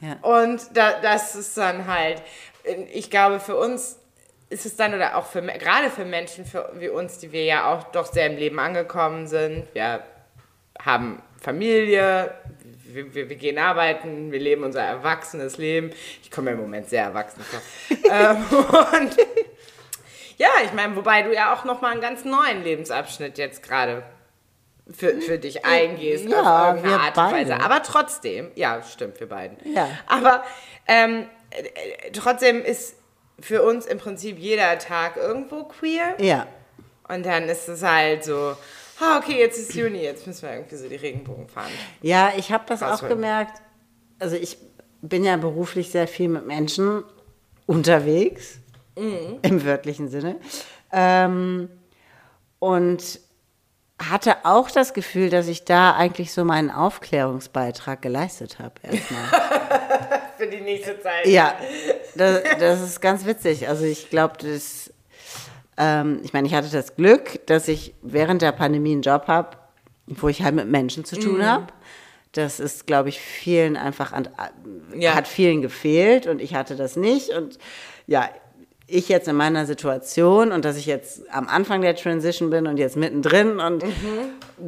[0.00, 0.16] ja.
[0.22, 2.22] Und da, das ist dann halt,
[2.92, 3.98] ich glaube, für uns
[4.48, 7.72] ist es dann, oder auch für, gerade für Menschen für, wie uns, die wir ja
[7.72, 10.02] auch doch sehr im Leben angekommen sind, wir
[10.78, 12.34] haben Familie,
[12.84, 15.92] wir, wir, wir, gehen arbeiten, wir leben unser erwachsenes Leben.
[16.22, 17.60] Ich komme mir im Moment sehr erwachsen vor.
[18.10, 18.36] ähm,
[19.00, 19.16] und
[20.36, 24.02] ja, ich meine, wobei du ja auch nochmal einen ganz neuen Lebensabschnitt jetzt gerade
[24.92, 27.60] für, für dich eingehst ja, auf irgendeine Art und Weise.
[27.60, 29.56] Aber trotzdem, ja, stimmt, wir beiden.
[29.72, 29.88] Ja.
[30.06, 30.42] Aber
[30.88, 31.24] ähm, äh,
[32.12, 32.94] trotzdem ist
[33.40, 36.16] für uns im Prinzip jeder Tag irgendwo queer.
[36.18, 36.46] Ja.
[37.08, 38.54] Und dann ist es halt so,
[39.00, 41.70] ah, okay, jetzt ist Juni, jetzt müssen wir irgendwie so die Regenbogen fahren.
[42.02, 43.60] Ja, ich habe das auch gemerkt.
[44.18, 44.58] Also ich
[45.02, 47.02] bin ja beruflich sehr viel mit Menschen
[47.66, 48.58] unterwegs,
[48.96, 49.38] mhm.
[49.42, 50.36] im wörtlichen Sinne.
[50.92, 51.68] Ähm,
[52.58, 53.20] und
[53.98, 59.24] hatte auch das Gefühl, dass ich da eigentlich so meinen Aufklärungsbeitrag geleistet habe erstmal.
[60.40, 61.26] Für die nächste Zeit.
[61.26, 61.54] Ja,
[62.14, 63.68] das, das ist ganz witzig.
[63.68, 64.90] Also ich glaube, das,
[65.76, 69.58] ähm, ich meine, ich hatte das Glück, dass ich während der Pandemie einen Job habe,
[70.06, 71.44] wo ich halt mit Menschen zu tun mhm.
[71.44, 71.66] habe.
[72.32, 74.30] Das ist, glaube ich, vielen einfach an,
[74.96, 75.14] ja.
[75.14, 77.30] hat vielen gefehlt und ich hatte das nicht.
[77.30, 77.58] Und
[78.06, 78.30] ja,
[78.86, 82.78] ich jetzt in meiner Situation und dass ich jetzt am Anfang der Transition bin und
[82.78, 83.92] jetzt mittendrin und mhm.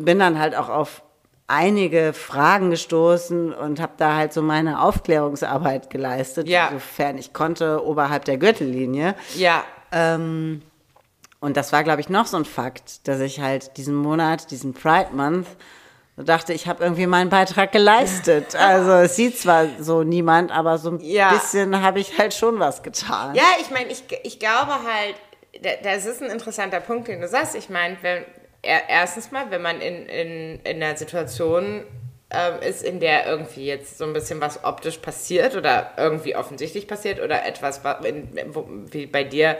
[0.05, 1.03] bin dann halt auch auf
[1.53, 6.71] einige Fragen gestoßen und habe da halt so meine Aufklärungsarbeit geleistet, ja.
[6.73, 9.15] sofern ich konnte, oberhalb der Gürtellinie.
[9.37, 9.63] Ja.
[9.93, 10.63] Ähm,
[11.41, 14.73] und das war, glaube ich, noch so ein Fakt, dass ich halt diesen Monat, diesen
[14.73, 15.47] Pride Month,
[16.17, 18.55] so dachte, ich habe irgendwie meinen Beitrag geleistet.
[18.59, 21.33] Also es sieht zwar so niemand, aber so ein ja.
[21.33, 23.35] bisschen habe ich halt schon was getan.
[23.35, 25.17] Ja, ich meine, ich, ich glaube halt,
[25.83, 27.55] das ist ein interessanter Punkt, den du sagst.
[27.55, 28.25] Ich meine, wenn,
[28.63, 31.85] erstens mal, wenn man in, in, in einer Situation
[32.33, 36.87] äh, ist, in der irgendwie jetzt so ein bisschen was optisch passiert oder irgendwie offensichtlich
[36.87, 38.29] passiert oder etwas, in,
[38.93, 39.59] wie bei dir,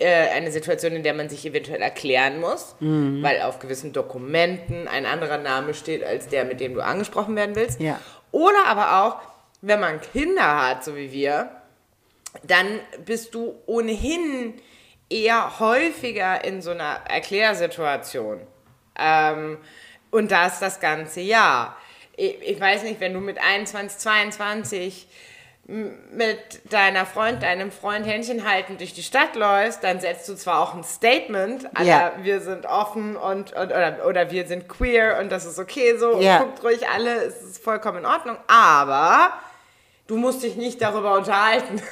[0.00, 3.20] äh, eine Situation, in der man sich eventuell erklären muss, mhm.
[3.22, 7.56] weil auf gewissen Dokumenten ein anderer Name steht als der, mit dem du angesprochen werden
[7.56, 7.80] willst.
[7.80, 8.00] Ja.
[8.30, 9.16] Oder aber auch,
[9.60, 11.50] wenn man Kinder hat, so wie wir,
[12.44, 12.66] dann
[13.04, 14.54] bist du ohnehin
[15.10, 18.40] eher häufiger in so einer Erklärsituation.
[18.98, 19.58] Ähm,
[20.10, 21.76] und das das ganze Jahr.
[22.16, 25.08] Ich, ich weiß nicht, wenn du mit 21, 22
[25.68, 30.60] mit deiner Freund, deinem Freund Händchen halten durch die Stadt läufst, dann setzt du zwar
[30.60, 32.12] auch ein Statement, aber ja.
[32.22, 36.20] wir sind offen und, und oder, oder wir sind queer und das ist okay so,
[36.20, 36.38] ja.
[36.38, 39.34] guckt ruhig alle, es ist vollkommen in Ordnung, aber
[40.06, 41.82] du musst dich nicht darüber unterhalten.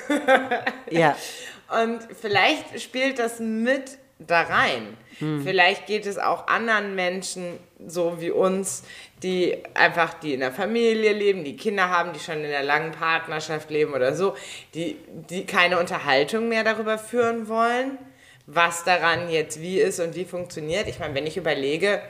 [0.90, 1.14] ja.
[1.68, 4.96] Und vielleicht spielt das mit da rein.
[5.18, 5.42] Hm.
[5.42, 8.84] Vielleicht geht es auch anderen Menschen so wie uns,
[9.22, 12.92] die einfach, die in der Familie leben, die Kinder haben, die schon in einer langen
[12.92, 14.34] Partnerschaft leben oder so,
[14.74, 14.96] die,
[15.30, 17.98] die keine Unterhaltung mehr darüber führen wollen,
[18.46, 20.88] was daran jetzt wie ist und wie funktioniert.
[20.88, 22.00] Ich meine, wenn ich überlege,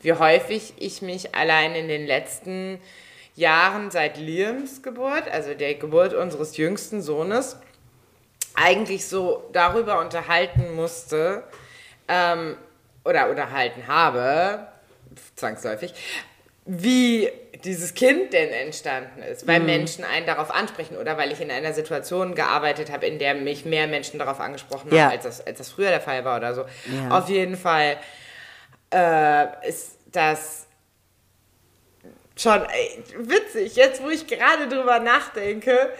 [0.00, 2.78] wie häufig ich mich allein in den letzten
[3.34, 7.56] Jahren seit Liams Geburt, also der Geburt unseres jüngsten Sohnes,
[8.54, 11.42] eigentlich so darüber unterhalten musste
[12.08, 12.56] ähm,
[13.04, 14.66] oder unterhalten habe,
[15.36, 15.94] zwangsläufig,
[16.64, 17.30] wie
[17.64, 19.66] dieses Kind denn entstanden ist, weil mhm.
[19.66, 23.64] Menschen einen darauf ansprechen oder weil ich in einer Situation gearbeitet habe, in der mich
[23.64, 26.64] mehr Menschen darauf angesprochen haben, als, das, als das früher der Fall war oder so.
[26.86, 27.18] Ja.
[27.18, 27.96] Auf jeden Fall
[28.92, 30.66] äh, ist das
[32.36, 33.76] schon ey, witzig.
[33.76, 35.90] Jetzt, wo ich gerade drüber nachdenke,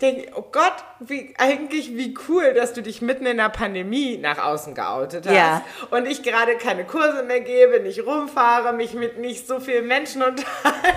[0.00, 4.38] denke, oh Gott, wie, eigentlich wie cool, dass du dich mitten in der Pandemie nach
[4.38, 5.34] außen geoutet hast.
[5.34, 5.62] Ja.
[5.90, 10.22] Und ich gerade keine Kurse mehr gebe, nicht rumfahre, mich mit nicht so vielen Menschen
[10.22, 10.94] unterhalte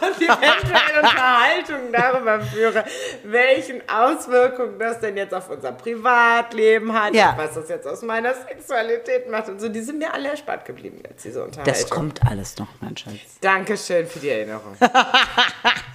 [0.00, 2.84] und eventuell Unterhaltungen darüber führe,
[3.24, 7.34] welchen Auswirkungen das denn jetzt auf unser Privatleben hat, ja.
[7.36, 9.68] was das jetzt aus meiner Sexualität macht und so.
[9.68, 11.74] Die sind mir alle erspart geblieben jetzt, diese Unterhaltung.
[11.74, 13.14] Das kommt alles noch, mein Schatz.
[13.40, 14.76] Dankeschön für die Erinnerung.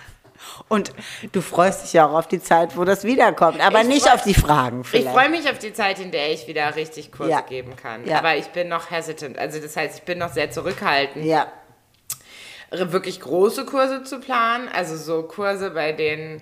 [0.71, 0.93] Und
[1.34, 4.13] du freust dich ja auch auf die Zeit, wo das wiederkommt, aber ich nicht freu,
[4.13, 4.86] auf die Fragen.
[4.86, 5.07] Vielleicht.
[5.07, 7.41] Ich freue mich auf die Zeit, in der ich wieder richtig Kurse ja.
[7.41, 8.07] geben kann.
[8.07, 8.19] Ja.
[8.19, 9.38] Aber ich bin noch hesitant.
[9.38, 11.25] Also das heißt, ich bin noch sehr zurückhaltend.
[11.25, 11.51] Ja.
[12.71, 14.69] Wirklich große Kurse zu planen.
[14.69, 16.41] Also so Kurse, bei denen,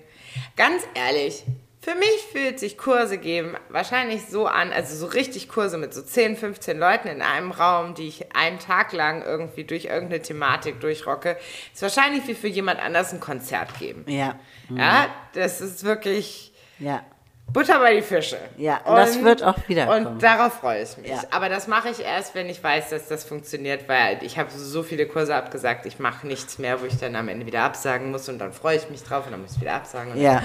[0.56, 1.42] ganz ehrlich,
[1.82, 6.02] für mich fühlt sich Kurse geben wahrscheinlich so an, also so richtig Kurse mit so
[6.02, 10.80] 10, 15 Leuten in einem Raum, die ich einen Tag lang irgendwie durch irgendeine Thematik
[10.80, 11.38] durchrocke,
[11.72, 14.04] ist wahrscheinlich wie für jemand anders ein Konzert geben.
[14.06, 14.38] Ja.
[14.68, 17.02] Ja, das ist wirklich, Ja.
[17.52, 18.38] Butter bei die Fische.
[18.56, 20.06] Ja, und das wird auch wiederkommen.
[20.06, 21.10] Und darauf freue ich mich.
[21.10, 21.22] Ja.
[21.30, 24.82] Aber das mache ich erst, wenn ich weiß, dass das funktioniert, weil ich habe so
[24.82, 28.28] viele Kurse abgesagt, ich mache nichts mehr, wo ich dann am Ende wieder absagen muss
[28.28, 30.12] und dann freue ich mich drauf und dann muss ich wieder absagen.
[30.12, 30.42] Und, Ja.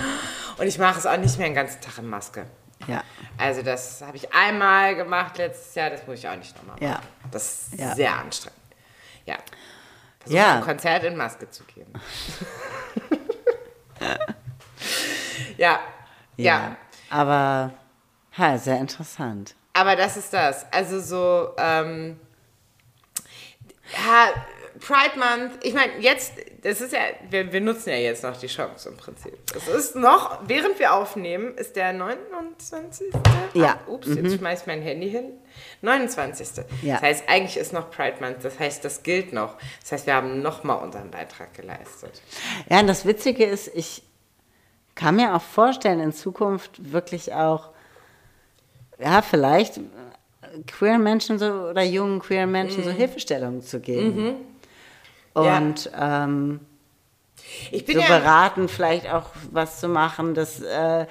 [0.58, 2.46] und ich mache es auch nicht mehr den ganzen Tag in Maske.
[2.88, 3.04] Ja.
[3.38, 6.86] Also das habe ich einmal gemacht letztes Jahr, das muss ich auch nicht nochmal machen.
[6.88, 7.00] Ja.
[7.32, 7.96] Das ist Ja.
[7.96, 8.60] sehr anstrengend.
[9.26, 9.36] Ja.
[10.20, 10.56] Versuch Ja.
[10.56, 11.94] ein Konzert in Maske zu geben.
[15.58, 15.80] ja.
[16.38, 16.76] ja.
[17.16, 17.72] Aber,
[18.38, 19.56] ha, sehr interessant.
[19.72, 20.66] Aber das ist das.
[20.70, 22.20] Also so, ähm,
[23.94, 24.34] ja,
[24.82, 27.00] Pride Month, ich meine, jetzt, das ist ja,
[27.30, 29.38] wir, wir nutzen ja jetzt noch die Chance im Prinzip.
[29.56, 33.14] Es ist noch, während wir aufnehmen, ist der 29.
[33.54, 33.80] Ja.
[33.80, 35.32] Ah, ups, jetzt schmeiß ich mein Handy hin.
[35.84, 36.66] 29.
[36.82, 36.96] Ja.
[36.96, 39.56] Das heißt, eigentlich ist noch Pride Month, das heißt, das gilt noch.
[39.80, 42.22] Das heißt, wir haben nochmal unseren Beitrag geleistet.
[42.70, 44.04] Ja, und das Witzige ist, ich
[44.96, 47.70] kann mir auch vorstellen, in Zukunft wirklich auch,
[48.98, 49.80] ja, vielleicht
[50.68, 54.36] queeren Menschen so oder jungen queeren Menschen so Hilfestellungen zu geben.
[55.36, 55.58] Ja.
[55.58, 56.62] Und ähm,
[57.72, 60.34] Ich bin so ja, beraten, vielleicht auch was zu machen.
[60.34, 61.06] Das äh,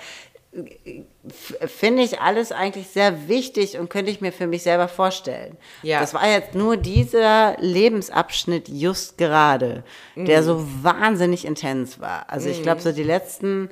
[1.67, 5.57] finde ich alles eigentlich sehr wichtig und könnte ich mir für mich selber vorstellen.
[5.83, 6.01] Ja.
[6.01, 9.83] Das war jetzt nur dieser Lebensabschnitt just gerade,
[10.17, 10.45] der Mhm.
[10.45, 12.31] so wahnsinnig intens war.
[12.31, 13.69] Also ich glaube, so die letzten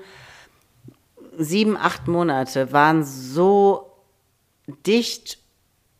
[1.38, 3.92] sieben, acht Monate waren so
[4.86, 5.38] dicht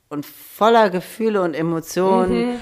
[0.08, 2.52] und voller Gefühle und Emotionen.
[2.54, 2.60] Mhm.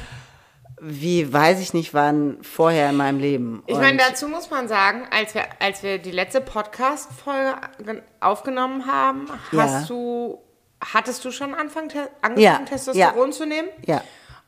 [0.83, 3.63] Wie weiß ich nicht, wann vorher in meinem Leben.
[3.67, 8.87] Ich meine, dazu muss man sagen, als wir, als wir die letzte Podcast-Folge ge- aufgenommen
[8.87, 9.85] haben, hast Ja.
[9.89, 10.39] du,
[10.83, 11.91] hattest du schon Anfang,
[12.23, 13.37] angefangen, Ja, Testosteron ja.
[13.37, 13.69] zu nehmen?
[13.85, 14.03] Ja.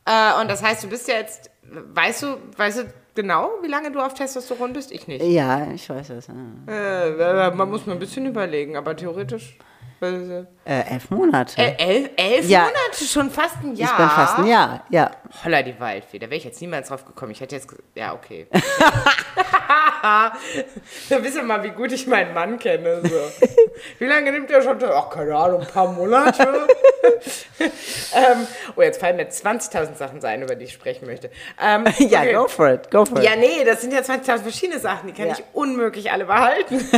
[0.06, 3.90] Äh, und das heißt, du bist ja jetzt, weißt du, weißt du genau, wie lange
[3.92, 4.90] du auf Testosteron bist?
[4.90, 5.22] Ich nicht.
[5.22, 6.28] Ja, ich weiß es.
[6.66, 9.58] Äh, man muss mal ein bisschen überlegen, aber theoretisch.
[10.02, 11.56] Äh, Äh, elf Monate.
[11.78, 12.60] elf elf Ja.
[12.62, 13.90] Monate, schon fast ein Jahr.
[13.90, 15.10] ich bin fast ein Jahr, ja.
[15.44, 17.30] Holla die Waldfee, da wäre ich jetzt niemals drauf gekommen.
[17.32, 18.46] Ich hätte jetzt, ja, okay.
[21.08, 23.00] da wisst ihr mal, wie gut ich meinen Mann kenne.
[23.02, 23.08] So.
[23.98, 24.78] Wie lange nimmt der schon?
[24.84, 26.42] Ach, keine Ahnung, ein paar Monate.
[27.60, 31.30] ähm, oh, jetzt fallen mir 20.000 Sachen sein, über die ich sprechen möchte.
[31.60, 32.32] Ähm, Ja, okay.
[32.34, 33.24] go for it, go for it.
[33.24, 35.34] Ja, nee, das sind ja 20.000 verschiedene Sachen, die kann Ja.
[35.38, 36.88] ich unmöglich alle behalten.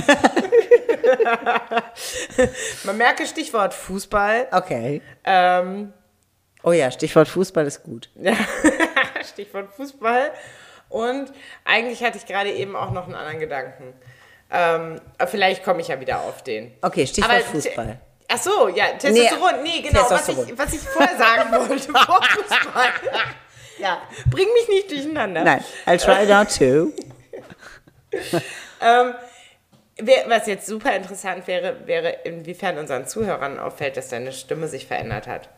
[2.84, 4.48] Man merke Stichwort Fußball.
[4.50, 5.02] Okay.
[5.24, 5.92] Ähm,
[6.66, 8.08] Oh ja, Stichwort Fußball ist gut.
[9.34, 10.30] Stichwort Fußball.
[10.94, 11.32] Und
[11.64, 13.94] eigentlich hatte ich gerade eben auch noch einen anderen Gedanken.
[14.48, 16.72] Ähm, vielleicht komme ich ja wieder auf den.
[16.82, 17.98] Okay, Stichwort Aber Fußball.
[18.28, 19.64] Ach so, ja, Testosteron.
[19.64, 22.92] Nee, genau, Was, ich, was ich vorher sagen wollte vor Fußball.
[23.78, 24.02] Ja.
[24.30, 25.42] Bring mich nicht durcheinander.
[25.42, 26.92] Nein, I'll try not to.
[28.80, 29.14] Ähm,
[30.26, 35.26] was jetzt super interessant wäre, wäre, inwiefern unseren Zuhörern auffällt, dass deine Stimme sich verändert
[35.26, 35.48] hat.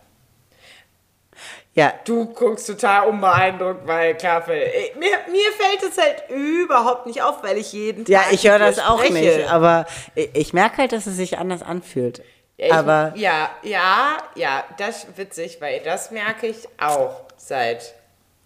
[1.76, 7.04] Ja, Du guckst total unbeeindruckt, weil klar, Phil, eh, mir, mir fällt es halt überhaupt
[7.06, 9.12] nicht auf, weil ich jeden Tag ja ich höre das auch spreche.
[9.38, 9.84] nicht, aber
[10.14, 12.22] ich, ich merke halt, dass es sich anders anfühlt.
[12.56, 17.94] Ja, ich, aber ja, ja, ja, das ist witzig, weil das merke ich auch seit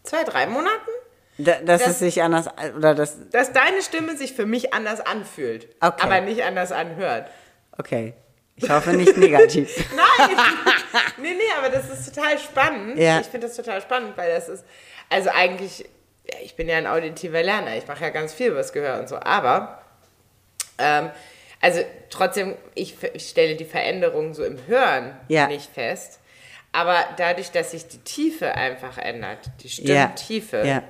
[0.02, 0.90] zwei, drei Monaten,
[1.38, 5.00] da, dass das- es sich anders, oder das, dass deine Stimme sich für mich anders
[5.00, 6.02] anfühlt, Okay.
[6.02, 7.30] aber nicht anders anhört.
[7.78, 8.14] okay.
[8.62, 9.74] Ich hoffe nicht negativ.
[9.96, 10.36] Nein,
[11.18, 12.98] nee, nee, aber das ist total spannend.
[12.98, 13.20] Ja.
[13.20, 14.64] Ich finde das total spannend, weil das ist,
[15.08, 15.80] also eigentlich,
[16.30, 19.08] ja, ich bin ja ein auditiver Lerner, ich mache ja ganz viel übers Gehör und
[19.08, 19.82] so, aber,
[20.78, 21.10] ähm,
[21.60, 25.46] also trotzdem, ich, ich stelle die Veränderung so im Hören Ja.
[25.46, 26.20] nicht fest,
[26.72, 29.68] aber dadurch, dass sich die Tiefe einfach ändert, die.
[29.68, 30.82] Stimmtiefe, Ja.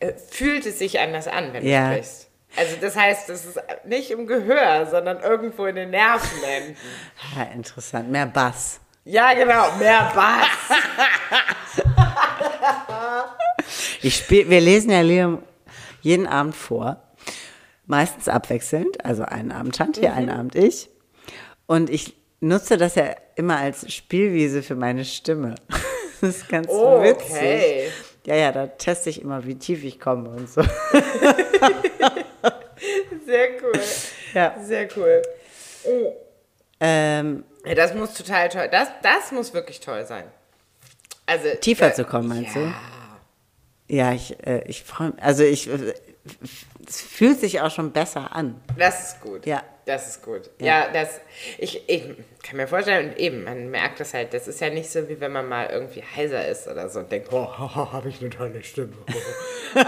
[0.00, 2.28] äh, fühlt es sich anders an, wenn du sprichst.
[2.56, 6.76] Also das heißt, es ist nicht im Gehör, sondern irgendwo in den Nervenenden.
[7.36, 8.10] ja, interessant.
[8.10, 8.80] Mehr Bass.
[9.10, 10.68] Ja, genau, mehr Bass.
[14.02, 15.42] Ich spiel, wir lesen ja Liam
[16.02, 17.02] jeden Abend vor.
[17.86, 19.04] Meistens abwechselnd.
[19.04, 20.06] Also einen Abend Tante, Mhm.
[20.06, 20.88] einen Abend ich.
[21.66, 25.54] Und ich nutze das ja immer als Spielwiese für meine Stimme.
[26.20, 27.30] Das ist ganz Oh, witzig.
[27.30, 27.88] okay.
[28.26, 30.62] Ja, ja, da teste ich immer, wie tief ich komme und so.
[33.24, 33.80] Sehr cool.
[34.34, 34.56] Ja.
[34.60, 35.22] Sehr cool.
[36.80, 38.68] Ähm, Ja, das muss total toll.
[38.70, 40.24] Das, das muss wirklich toll sein.
[41.26, 42.62] Also tiefer äh, zu kommen, meinst ja.
[42.62, 42.74] du?
[43.94, 45.22] Ja, ich, äh, ich freue mich.
[45.22, 45.94] Also ich, äh,
[46.86, 48.60] es fühlt sich auch schon besser an.
[48.76, 49.46] Das ist gut.
[49.46, 49.62] Ja.
[49.86, 50.50] Das ist gut.
[50.60, 50.66] Ja.
[50.66, 51.20] Ja, das.
[51.56, 52.02] Ich, ich
[52.42, 55.18] kann mir vorstellen, und eben, man merkt das halt, das ist ja nicht so, wie
[55.20, 58.62] wenn man mal irgendwie heiser ist oder so und denkt, oh, habe ich eine tolle
[58.62, 58.92] Stimme.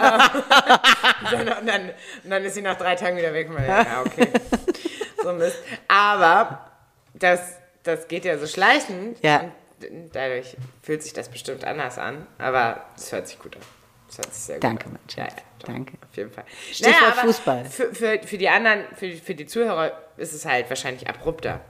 [1.30, 1.90] Sondern- und, dann,
[2.24, 4.28] und dann ist sie nach drei Tagen wieder weg und man denkt, ja, okay.
[5.22, 5.58] so Mist.
[5.88, 6.69] Aber
[7.20, 7.40] das,
[7.82, 9.18] das geht ja so schleichend.
[9.22, 9.50] Ja.
[9.88, 12.26] Und dadurch fühlt sich das bestimmt anders an.
[12.38, 13.62] Aber es hört sich gut an.
[14.08, 14.92] Das hört sich sehr gut Danke, an.
[14.92, 15.16] mein Schatz.
[15.16, 15.24] Ja,
[15.68, 15.92] ja, Danke.
[16.10, 16.44] Auf jeden Fall.
[16.72, 17.64] Stichwort aber Fußball.
[17.66, 21.60] Für, für, für die anderen, für, für die Zuhörer ist es halt wahrscheinlich abrupter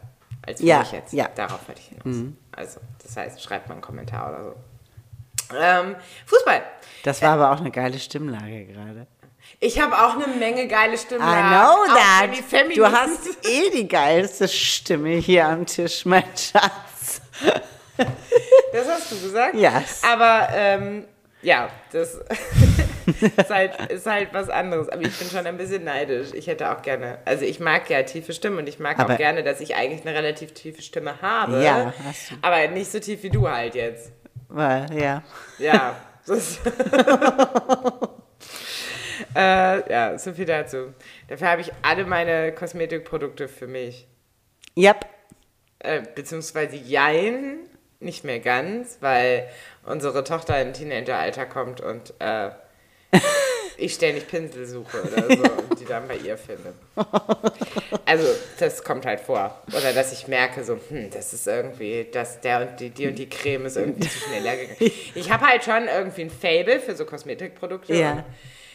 [0.46, 1.12] als für Ja, mich jetzt.
[1.12, 1.28] ja.
[1.34, 2.32] Darauf wollte ich hinaus.
[2.52, 4.54] Also, das heißt, schreibt mal einen Kommentar oder so.
[5.56, 5.96] Ähm,
[6.26, 6.62] Fußball.
[7.04, 9.06] Das war aber auch eine geile Stimmlage gerade.
[9.58, 11.22] Ich habe auch eine Menge geile Stimmen.
[11.22, 12.76] I know that.
[12.76, 17.20] Du hast eh die geilste Stimme hier am Tisch, mein Schatz.
[18.72, 19.54] Das hast du gesagt?
[19.54, 20.02] Yes.
[20.10, 21.04] Aber ähm,
[21.42, 22.14] ja, das
[23.36, 24.88] ist, halt, ist halt was anderes.
[24.88, 26.28] Aber ich bin schon ein bisschen neidisch.
[26.32, 29.18] Ich hätte auch gerne, also ich mag ja tiefe Stimmen und ich mag Aber- auch
[29.18, 31.62] gerne, dass ich eigentlich eine relativ tiefe Stimme habe.
[31.62, 32.34] Ja, hast du.
[32.42, 34.12] Aber nicht so tief wie du halt jetzt.
[34.48, 35.22] Weil, ja.
[35.58, 35.96] Ja.
[36.26, 36.58] das-
[39.34, 40.94] äh, ja, so viel dazu.
[41.28, 44.06] Dafür habe ich alle meine Kosmetikprodukte für mich.
[44.76, 45.06] Yep.
[45.80, 47.58] Äh, beziehungsweise jein,
[48.00, 49.48] nicht mehr ganz, weil
[49.84, 52.50] unsere Tochter in Teenageralter kommt und äh,
[53.80, 56.74] ich ständig Pinsel suche oder so und die dann bei ihr finde.
[58.04, 58.26] Also
[58.58, 59.62] das kommt halt vor.
[59.68, 63.18] Oder dass ich merke so, hm, das ist irgendwie, dass der und die, die und
[63.18, 64.92] die Creme ist irgendwie zu schnell leer gegangen.
[65.14, 67.94] Ich habe halt schon irgendwie ein Fable für so Kosmetikprodukte.
[67.94, 68.12] Ja.
[68.12, 68.24] Und,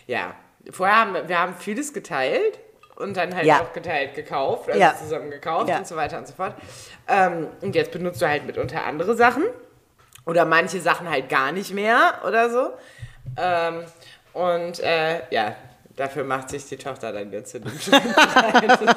[0.08, 0.36] ja.
[0.72, 2.60] Vorher haben wir, haben vieles geteilt
[2.96, 3.62] und dann halt Ja.
[3.62, 4.96] auch geteilt gekauft, also Ja.
[4.98, 5.78] zusammen gekauft Ja.
[5.78, 6.56] und so weiter und so fort.
[7.08, 9.44] Ähm, und jetzt benutzt du halt mitunter andere Sachen.
[10.26, 12.70] Oder manche Sachen halt gar nicht mehr oder so.
[13.38, 13.84] Ähm,
[14.34, 15.56] und äh, ja,
[15.96, 17.76] dafür macht sich die Tochter dann jetzt in bereit.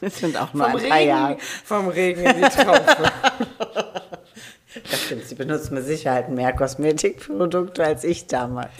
[0.00, 1.30] Das sind auch nur vom, ein paar Jahre.
[1.32, 3.12] Regen, vom Regen in die Traufe.
[4.90, 8.70] Das stimmt, sie benutzt mit Sicherheit mehr Kosmetikprodukte als ich damals.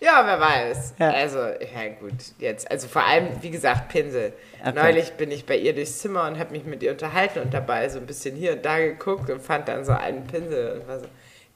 [0.00, 0.94] Ja, wer weiß.
[0.98, 1.10] Ja.
[1.10, 4.32] Also, ja gut, jetzt, also vor allem, wie gesagt, Pinsel.
[4.60, 4.72] Okay.
[4.74, 7.88] Neulich bin ich bei ihr durchs Zimmer und habe mich mit ihr unterhalten und dabei
[7.90, 11.00] so ein bisschen hier und da geguckt und fand dann so einen Pinsel und war
[11.00, 11.06] so,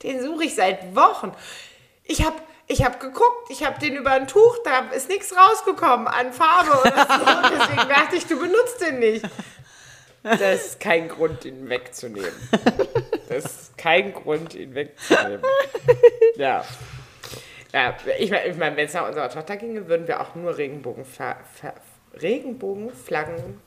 [0.02, 1.32] den suche ich seit Wochen.
[2.04, 2.36] Ich habe
[2.66, 6.70] ich hab geguckt, ich habe den über ein Tuch, da ist nichts rausgekommen an Farbe
[6.70, 7.50] oder so.
[7.58, 9.26] Deswegen dachte ich, du benutzt den nicht.
[10.22, 12.32] Das ist kein Grund, ihn wegzunehmen.
[13.28, 15.42] Das ist kein Grund, ihn wegzunehmen.
[16.36, 16.64] Ja.
[17.74, 20.56] Ja, ich meine, ich mein, wenn es nach unserer Tochter ginge, würden wir auch nur
[20.56, 21.74] Regenbogenfla Fa-
[22.22, 23.60] Regenbogenflaggen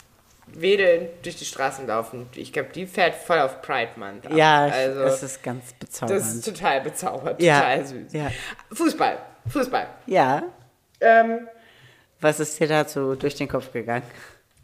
[0.48, 2.30] wedeln durch die Straßen laufen.
[2.36, 4.26] Ich glaube, die fährt voll auf Pride Month.
[4.28, 4.32] ab.
[4.34, 6.22] Ja, also das ist ganz bezaubernd.
[6.22, 8.14] das ist total bezaubert, Ja, total süß.
[8.14, 8.32] ja.
[8.72, 9.18] Fußball,
[9.50, 9.88] Fußball.
[10.06, 10.44] ja,
[11.02, 11.50] Ähm,
[12.22, 14.04] was ist dir dazu durch den Kopf gegangen?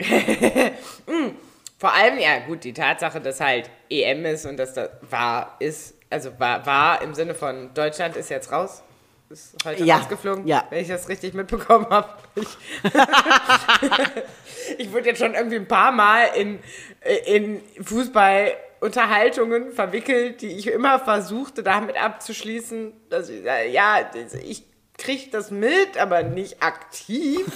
[1.78, 5.94] vor allem, ja gut, die Tatsache, dass halt EM ist und dass das war, ist,
[6.10, 8.82] also war, war im Sinne von Deutschland ist jetzt raus.
[9.30, 10.64] Ist heute Ja, rausgeflogen, ja.
[10.70, 12.08] wenn ich das richtig mitbekommen habe.
[12.34, 12.48] Ich,
[14.78, 16.58] ich wurde jetzt schon irgendwie ein paar Mal in,
[17.26, 22.92] in Fußballunterhaltungen verwickelt, die ich immer versuchte, damit abzuschließen.
[23.08, 24.10] Dass ich, sage, ja,
[24.44, 24.64] ich
[24.98, 27.46] kriege das mit, aber nicht aktiv.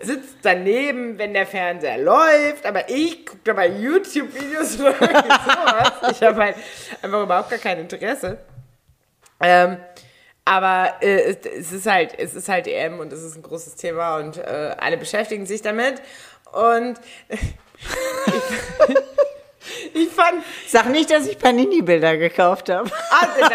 [0.00, 5.92] Ich sitze daneben, wenn der Fernseher läuft, aber ich gucke da bei YouTube-Videos oder sowas.
[6.12, 6.56] Ich habe halt
[7.02, 8.38] einfach überhaupt gar kein Interesse.
[9.40, 9.76] Ähm,
[10.50, 14.16] aber äh, es, ist halt, es ist halt EM und es ist ein großes Thema
[14.16, 16.02] und äh, alle beschäftigen sich damit.
[16.50, 16.98] Und
[17.28, 17.38] ich,
[19.94, 22.90] ich fand, Sag nicht, dass ich Panini-Bilder gekauft habe.
[23.10, 23.50] ah, das,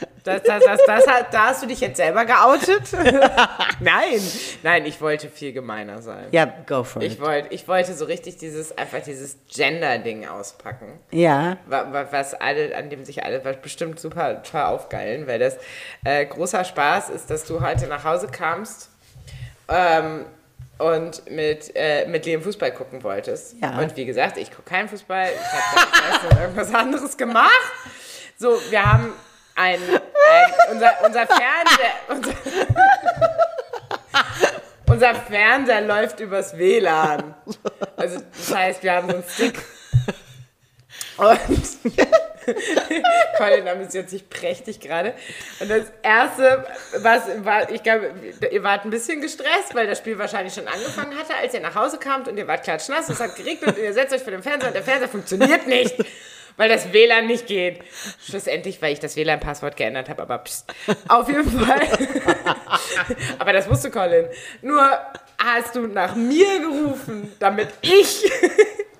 [0.24, 2.82] das, das, das, das, da hast du dich jetzt selber geoutet?
[3.80, 4.20] nein,
[4.62, 6.26] nein, ich wollte viel gemeiner sein.
[6.32, 7.20] Ja, go for Ich it.
[7.20, 10.98] wollte, ich wollte so richtig dieses, einfach dieses Gender-Ding auspacken.
[11.10, 15.56] Ja, Wa- wa- was alle, an dem sich alle bestimmt super toll aufgeilen, weil das
[16.04, 18.88] äh, großer Spaß ist, dass du heute nach Hause kamst
[19.68, 20.24] ähm,
[20.78, 23.56] und mit, äh, mit Liam Fußball gucken wolltest.
[23.62, 23.78] Ja.
[23.78, 27.50] Und wie gesagt, ich gucke keinen Fußball, ich habe irgendwas anderes gemacht.
[28.36, 29.12] So, wir haben
[29.54, 29.78] ein,
[30.70, 32.32] unser, unser Fernseher, unser,
[34.86, 37.34] unser Fernseher läuft übers WLAN.
[37.96, 39.58] Also das heißt, wir haben so einen Stick
[41.16, 41.36] und
[43.38, 45.14] Colin amüsiert sich prächtig gerade.
[45.60, 46.66] Und das Erste,
[46.98, 48.12] was war, ich glaube,
[48.50, 51.74] ihr wart ein bisschen gestresst, weil das Spiel wahrscheinlich schon angefangen hatte, als ihr nach
[51.74, 54.42] Hause kamt und ihr wart klatschnass, es hat geregnet und ihr setzt euch vor dem
[54.42, 55.96] Fernseher und der Fernseher funktioniert nicht,
[56.56, 57.80] weil das WLAN nicht geht.
[58.24, 60.72] Schlussendlich, weil ich das WLAN-Passwort geändert habe, aber pst,
[61.08, 61.80] auf jeden Fall.
[63.38, 64.26] aber das wusste Colin.
[64.62, 64.98] Nur
[65.38, 68.30] hast du nach mir gerufen, damit ich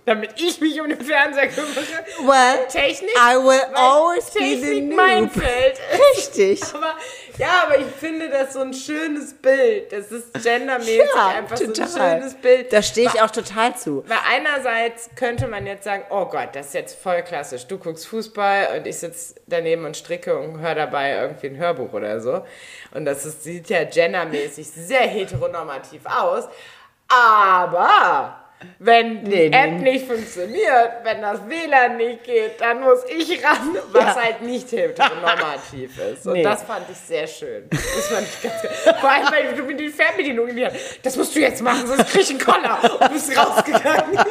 [0.06, 1.84] damit ich mich um den Fernseher kümmere.
[2.24, 4.96] Well, Technik, I will weil always be the Technik noob.
[4.96, 5.80] mein Feld.
[6.16, 6.62] Richtig.
[6.74, 6.94] Aber,
[7.38, 9.92] ja, aber ich finde das so ein schönes Bild.
[9.92, 12.00] Das ist gendermäßig Ja, einfach so total.
[12.00, 12.72] ein schönes Bild.
[12.72, 14.04] Da stehe ich auch total zu.
[14.06, 17.66] Weil einerseits könnte man jetzt sagen, oh Gott, das ist jetzt voll klassisch.
[17.66, 21.92] Du guckst Fußball und ich sitze daneben und stricke und höre dabei irgendwie ein Hörbuch
[21.92, 22.44] oder so.
[22.92, 26.44] Und das ist, sieht ja gendermäßig sehr heteronormativ aus.
[27.08, 28.43] Aber
[28.78, 29.56] wenn die Nee, nee.
[29.56, 34.22] App nicht funktioniert, wenn das WLAN nicht geht, dann muss ich ran, was Ja.
[34.22, 36.26] halt nicht heteronormativ ist.
[36.26, 36.42] Und Nee.
[36.42, 37.68] das fand ich sehr schön.
[37.70, 38.96] Das fand ich ganz geil.
[39.00, 40.74] Vor allem, weil du mit die Fernbedienung in die Hand.
[41.02, 42.78] Das musst du jetzt machen, sonst krieg ich einen Koller.
[43.00, 44.18] Und bist rausgegangen.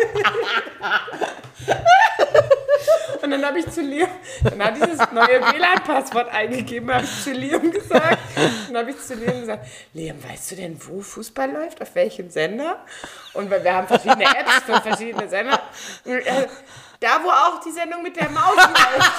[3.22, 4.10] Und dann habe ich zu Liam,
[4.44, 8.18] dann hat dieses neue WLAN-Passwort eingegeben, habe ich zu Liam gesagt.
[8.68, 11.82] Dann habe ich zu Liam gesagt, Liam, weißt du denn, wo Fußball läuft?
[11.82, 12.84] Auf welchem Sender?
[13.34, 15.62] Und weil wir haben verschiedene Apps für verschiedene Sender.
[17.00, 19.12] Da, wo auch die Sendung mit der Maus läuft.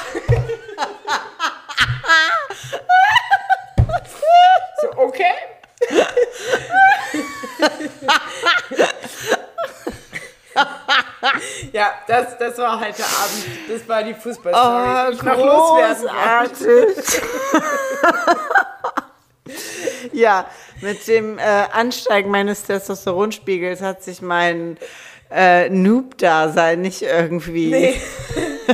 [4.81, 5.35] so, okay.
[11.75, 13.45] Ja, das, das war heute Abend.
[13.69, 15.19] Das war die Fußballstory.
[15.19, 15.43] wollte.
[15.43, 17.21] großartig.
[20.13, 20.47] ja,
[20.81, 24.79] mit dem äh, Ansteigen meines Testosteronspiegels hat sich mein
[25.31, 28.01] äh, Noob-Dasein nicht irgendwie Nee.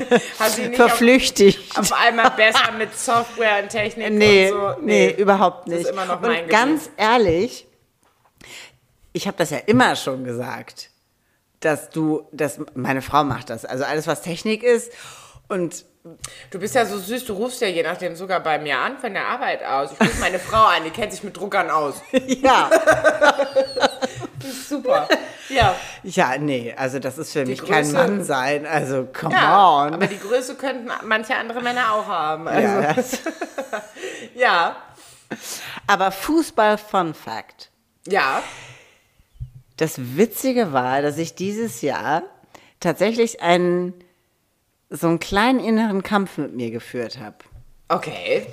[0.59, 1.77] Nicht auf, verflüchtigt.
[1.77, 4.75] auf einmal besser mit Software und Technik Nee, und so.
[4.83, 5.91] nee, überhaupt Das ist nicht.
[5.91, 7.67] immer noch und mein ganz ehrlich,
[9.13, 10.90] ich habe das ja immer schon gesagt,
[11.61, 13.65] dass du, dass meine Frau macht das.
[13.65, 14.93] Also alles, was Technik ist
[15.49, 15.85] und
[16.51, 19.13] Du bist ja so süß, du rufst ja je nachdem sogar bei mir an von
[19.13, 19.91] der Arbeit aus.
[19.93, 21.97] Ich rufe meine Frau an, die kennt sich mit Druckern aus.
[22.27, 22.71] ja,
[24.39, 25.07] Das ist super.
[25.51, 25.75] Ja.
[26.03, 28.65] ja, nee, also das ist für mich Größe- kein Mann sein.
[28.65, 29.93] Also come ja on.
[29.95, 32.49] aber die Größe könnten manche andere Männer auch haben.
[32.49, 32.95] Also, ja,
[34.35, 34.77] ja.
[35.87, 37.71] aber Fußball Fun Fact.
[38.07, 38.43] Ja.
[39.81, 42.23] Das Witzige war, dass ich dieses Jahr
[42.81, 43.95] tatsächlich einen
[44.91, 47.37] so einen kleinen inneren Kampf mit mir geführt habe.
[47.89, 48.47] Okay.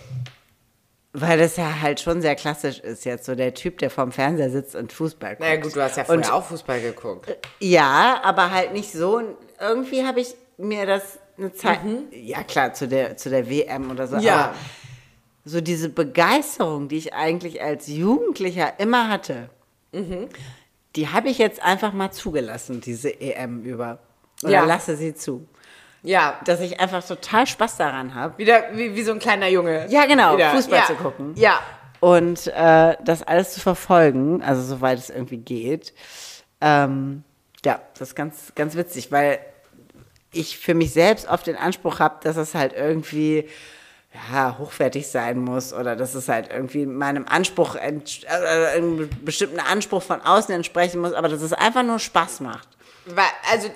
[1.12, 4.52] Weil das ja halt schon sehr klassisch ist, jetzt so der Typ, der vorm Fernseher
[4.52, 5.42] sitzt und Fußball guckt.
[5.42, 7.36] Naja gut, du hast ja vorher Und- auch Fußball geguckt.
[7.60, 9.22] Ja, aber halt nicht so.
[9.60, 11.80] Irgendwie habe ich mir das eine Zeit,
[12.12, 14.22] ja klar, zu der, zu der WM oder so, Mhm.
[14.22, 14.36] Ja.
[14.46, 14.54] aber
[15.44, 19.50] so diese Begeisterung, die ich eigentlich als Jugendlicher immer hatte,
[19.92, 20.28] Mhm.
[20.98, 24.00] Die habe ich jetzt einfach mal zugelassen, diese EM über.
[24.44, 24.66] Oder Ja.
[24.66, 25.48] lasse sie zu.
[26.04, 26.40] Ja.
[26.46, 28.38] Dass ich einfach total Spaß daran habe.
[28.38, 29.88] Wieder wie, wie so ein kleiner Junge.
[29.90, 30.52] Ja, genau, Wieder.
[30.52, 30.86] Fußball ja.
[30.86, 31.34] zu gucken.
[31.36, 31.60] Ja.
[32.00, 35.94] Und äh, das alles zu verfolgen, also soweit es irgendwie geht.
[36.62, 37.24] Ähm,
[37.66, 39.40] ja, das ist ganz, ganz witzig, weil
[40.32, 43.48] ich für mich selbst oft den Anspruch habe, dass es halt irgendwie
[44.32, 47.80] ja, hochwertig sein muss oder dass es halt irgendwie meinem Anspruch, äh,
[48.76, 52.68] einem bestimmten Anspruch von außen entsprechen muss, aber dass es einfach nur Spaß macht.
[53.50, 53.70] Also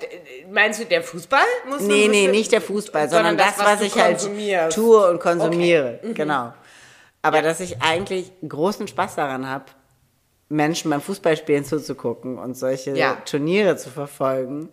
[0.50, 3.98] meinst du, der Fußball muss Nee, nee, nicht der Fußball, sondern, das, was, du ich
[3.98, 4.20] halt
[4.72, 6.00] tue und konsumiere.
[6.02, 6.14] Mhm.
[6.14, 6.52] Genau.
[7.22, 9.66] Aber dass ich eigentlich großen Spaß daran habe,
[10.48, 13.16] Menschen beim Fußballspielen zuzugucken und solche Ja.
[13.24, 14.68] Turniere zu verfolgen,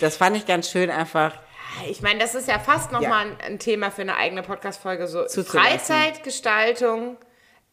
[0.00, 1.34] das fand ich ganz schön einfach.
[1.88, 3.08] Ich meine, das ist ja fast nochmal Ja.
[3.10, 5.06] mal ein, ein Thema für eine eigene Podcast-Folge.
[5.06, 5.24] So.
[5.28, 7.16] Freizeitgestaltung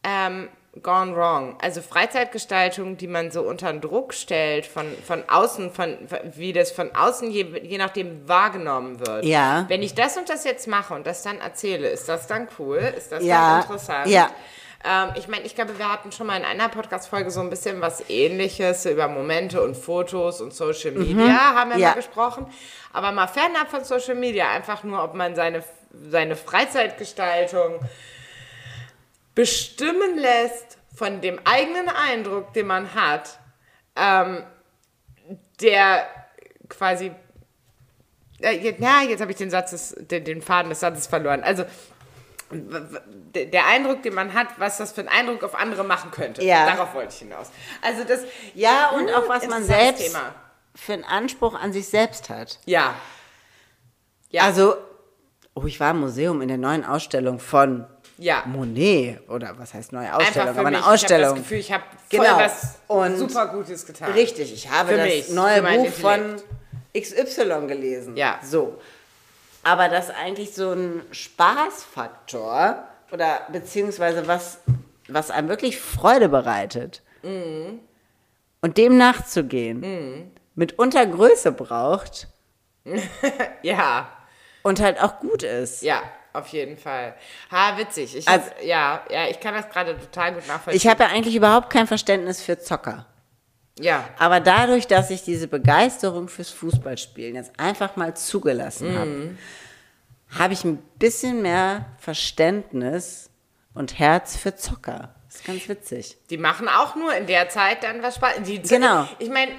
[0.04, 0.48] ähm,
[0.82, 1.58] gone wrong.
[1.60, 5.98] Also Freizeitgestaltung, die man so unter den Druck stellt, von, von außen, von,
[6.34, 9.24] wie das von außen je, je nachdem wahrgenommen wird.
[9.24, 9.64] Ja.
[9.68, 12.78] Wenn ich das und das jetzt mache und das dann erzähle, ist das dann cool?
[12.96, 14.06] Ist das Ja, dann interessant?
[14.08, 14.30] ja.
[14.84, 17.80] Ähm, ich meine, ich glaube, wir hatten schon mal in einer Podcast-Folge so ein bisschen
[17.80, 21.82] was ähnliches über Momente und Fotos und Social Media, haben wir Mhm.
[21.82, 21.88] Ja.
[21.90, 22.46] mal gesprochen.
[22.92, 25.64] Aber mal fernab von Social Media, einfach nur, ob man seine,
[26.10, 27.80] seine Freizeitgestaltung
[29.34, 33.38] bestimmen lässt von dem eigenen Eindruck, den man hat,
[33.96, 34.44] ähm,
[35.60, 36.06] der
[36.68, 37.12] quasi
[38.40, 41.42] äh, jetzt, na, jetzt habe ich den Satz, des, den, den Faden des Satzes verloren.
[41.42, 41.64] Also
[42.50, 46.42] der Eindruck, den man hat, was das für einen Eindruck auf andere machen könnte.
[46.44, 46.66] Ja.
[46.66, 47.48] Darauf wollte ich hinaus.
[47.82, 48.20] Also das
[48.54, 50.34] Ja, und Hm, auch was man selbst Thema.
[50.74, 52.58] für einen Anspruch an sich selbst hat.
[52.64, 52.94] Ja.
[54.30, 54.42] Ja.
[54.44, 54.76] Also,
[55.54, 57.86] oh, ich war im Museum in der neuen Ausstellung von
[58.18, 58.42] Ja.
[58.46, 60.78] Monet oder was heißt neue Ausstellung, aber mich.
[60.78, 61.36] eine Ausstellung.
[61.36, 62.38] Ich habe das Gefühl, ich habe voll Genau.
[62.38, 64.12] was Und- super Gutes getan.
[64.12, 66.44] Richtig, ich habe Für das mich, neue Buch von Intellekt.
[66.96, 68.16] XY gelesen.
[68.16, 68.40] Ja.
[68.42, 68.78] So.
[69.62, 74.58] Aber das eigentlich so ein Spaßfaktor oder beziehungsweise was,
[75.08, 77.80] was einem wirklich Freude bereitet Mhm.
[78.60, 82.28] und dem nachzugehen, mitunter Größe braucht
[83.62, 84.08] Ja,
[84.62, 85.82] und halt auch gut ist.
[85.82, 86.00] ja,
[86.32, 87.14] auf jeden Fall.
[87.50, 88.16] Ha, witzig.
[88.16, 90.76] Ich Also- hab, ja, ja, ich kann das gerade total gut nachvollziehen.
[90.76, 93.06] Ich habe ja eigentlich überhaupt kein Verständnis für Zocker.
[93.80, 99.36] Ja, Aber dadurch, dass ich diese Begeisterung fürs Fußballspielen jetzt einfach mal zugelassen habe,
[100.38, 103.30] habe ich ein bisschen mehr Verständnis
[103.74, 105.14] und Herz für Zocker.
[105.26, 106.16] Das ist ganz witzig.
[106.30, 108.42] die machen auch nur in der Zeit dann was Spaß.
[108.46, 109.06] Die Genau.
[109.18, 109.52] Ich meine,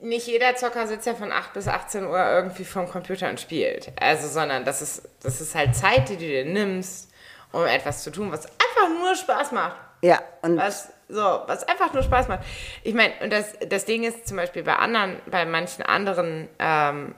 [0.00, 3.90] nicht jeder Zocker sitzt ja von 8 bis 18 Uhr irgendwie vom Computer und spielt.
[4.00, 7.10] Also, sondern das ist, das ist halt Zeit, die du dir nimmst,
[7.52, 9.76] um etwas zu tun, was einfach nur Spaß macht.
[10.02, 12.40] Ja, und Was, so, was einfach nur Spaß macht.
[12.82, 17.14] Ich meine, und das, das Ding ist zum Beispiel bei anderen, bei manchen anderen ähm,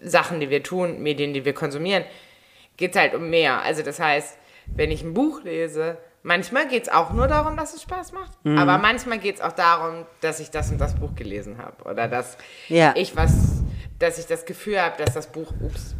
[0.00, 2.04] Sachen, die wir tun, Medien, die wir konsumieren,
[2.76, 3.62] geht es halt um mehr.
[3.62, 4.36] Also das heißt,
[4.66, 8.32] wenn ich ein Buch lese, manchmal geht es auch nur darum, dass es Spaß macht.
[8.44, 8.58] Mhm.
[8.58, 11.84] Aber manchmal geht es auch darum, dass ich das und das Buch gelesen habe.
[11.84, 12.36] Oder dass
[12.68, 12.92] Ja.
[12.96, 13.62] ich was,
[13.98, 15.94] dass ich das Gefühl habe, dass das Buch, ups,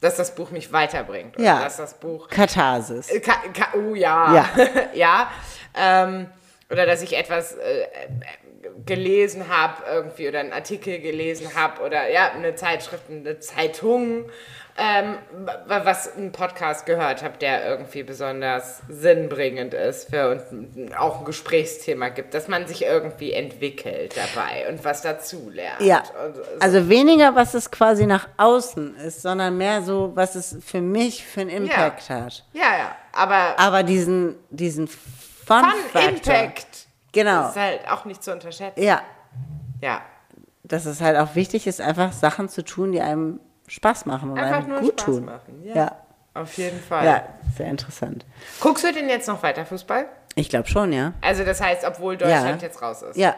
[0.00, 1.36] dass das Buch mich weiterbringt.
[1.36, 1.62] Oder Ja.
[1.62, 3.08] dass das Buch Katharsis.
[3.22, 4.34] Ka ka oh ja.
[4.34, 4.48] Ja.
[4.94, 5.30] Ja.
[5.76, 6.26] Ähm,
[6.70, 7.86] oder dass ich etwas äh, äh,
[8.86, 14.24] gelesen habe irgendwie oder einen Artikel gelesen habe oder ja, eine Zeitschrift, eine Zeitung,
[14.78, 15.18] ähm,
[15.66, 21.24] wa- was einen Podcast gehört habe, der irgendwie besonders sinnbringend ist für und auch ein
[21.26, 25.82] Gesprächsthema gibt, dass man sich irgendwie entwickelt dabei und was dazu lernt.
[25.82, 26.40] Ja, so.
[26.60, 31.26] also weniger, was es quasi nach außen ist, sondern mehr so, was es für mich
[31.26, 32.44] für einen Impact hat.
[32.54, 34.88] ja, ja, aber Aber diesen, diesen
[35.60, 37.48] Fun, Fun Impact Genau.
[37.48, 38.82] ist halt auch nicht zu unterschätzen.
[38.82, 39.02] Ja,
[39.80, 40.00] Ja.
[40.64, 44.38] dass es halt auch wichtig ist, einfach Sachen zu tun, die einem Spaß machen und
[44.38, 45.24] Einfach einem nur gut Spaß tun.
[45.26, 45.74] machen, ja.
[45.74, 45.96] Ja.
[46.34, 47.04] Auf jeden Fall.
[47.04, 47.28] ja,
[47.58, 48.24] sehr interessant.
[48.60, 50.08] Guckst du denn jetzt noch weiter Fußball?
[50.34, 51.12] Ich glaube schon, ja.
[51.20, 52.68] Also das heißt, obwohl Deutschland Ja.
[52.68, 53.16] jetzt raus ist.
[53.18, 53.36] Ja,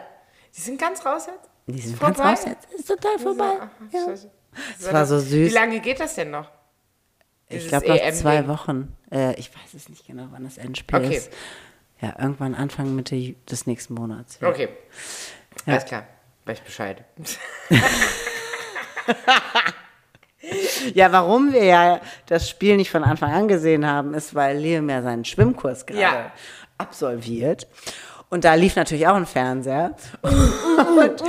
[0.55, 1.49] Die sind ganz raus jetzt?
[1.67, 2.29] die sind Ist ganz vorbei?
[2.31, 2.73] raus jetzt.
[2.73, 3.51] Ist total vorbei.
[3.91, 3.99] Ja.
[4.79, 5.49] Es war so süß.
[5.51, 6.49] Wie lange geht das denn noch?
[7.47, 8.13] Ich Dieses glaube noch EM-Ding.
[8.21, 8.95] zwei Wochen.
[9.11, 11.17] Äh, ich weiß es nicht genau, wann das Endspiel Okay.
[11.17, 11.31] ist.
[12.01, 14.39] Ja, irgendwann Anfang Mitte des nächsten Monats.
[14.41, 14.49] Ja.
[14.49, 14.69] Okay.
[15.65, 16.05] Alles klar.
[16.45, 17.03] Weiß Bescheid.
[20.93, 24.87] Ja, warum wir ja das Spiel nicht von Anfang an gesehen haben, ist, weil Liam
[24.89, 26.31] ja seinen Schwimmkurs gerade Ja.
[26.77, 27.67] absolviert.
[28.29, 29.95] Und da lief natürlich auch ein Fernseher.
[30.21, 31.23] Und,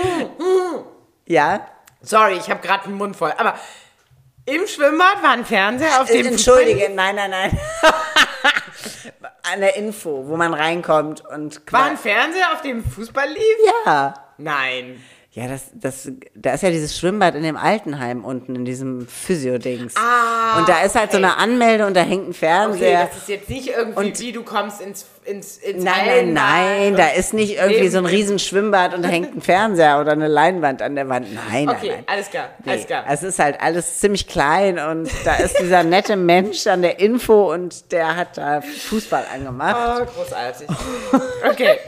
[1.26, 1.66] ja,
[2.02, 3.32] Sorry, ich habe gerade einen Mund voll.
[3.36, 3.54] Aber
[4.44, 7.58] im Schwimmbad war ein Fernseher, auf dem entschuldige, nein, nein, nein.
[9.52, 11.96] An der Info, wo man reinkommt und War ein.
[11.96, 13.56] Fernseher, auf dem Fußball lief?
[13.84, 14.14] Ja.
[14.38, 15.02] Nein.
[15.36, 19.92] Ja, das, das, da ist ja dieses Schwimmbad in dem Altenheim unten, in diesem Physio-Dings.
[19.94, 23.08] Ah, und da ist halt so eine Anmelde und da hängt ein Okay, Fernseher.
[23.12, 27.08] das ist jetzt nicht irgendwie, wie du kommst ins, ins, ins Nein, nein, nein, da
[27.08, 30.26] ist nicht irgendwie Neben- so ein riesen Schwimmbad und da hängt ein Fernseher oder eine
[30.28, 31.26] Leinwand an der Wand.
[31.34, 32.04] Nein, Okay, nein, nein.
[32.06, 33.04] alles klar, alles Nee, klar.
[33.06, 37.52] Es ist halt alles ziemlich klein und da ist dieser nette Mensch an der Info
[37.52, 40.00] und der hat da Fußball angemacht.
[40.00, 40.66] Oh, großartig.
[41.46, 41.76] Okay.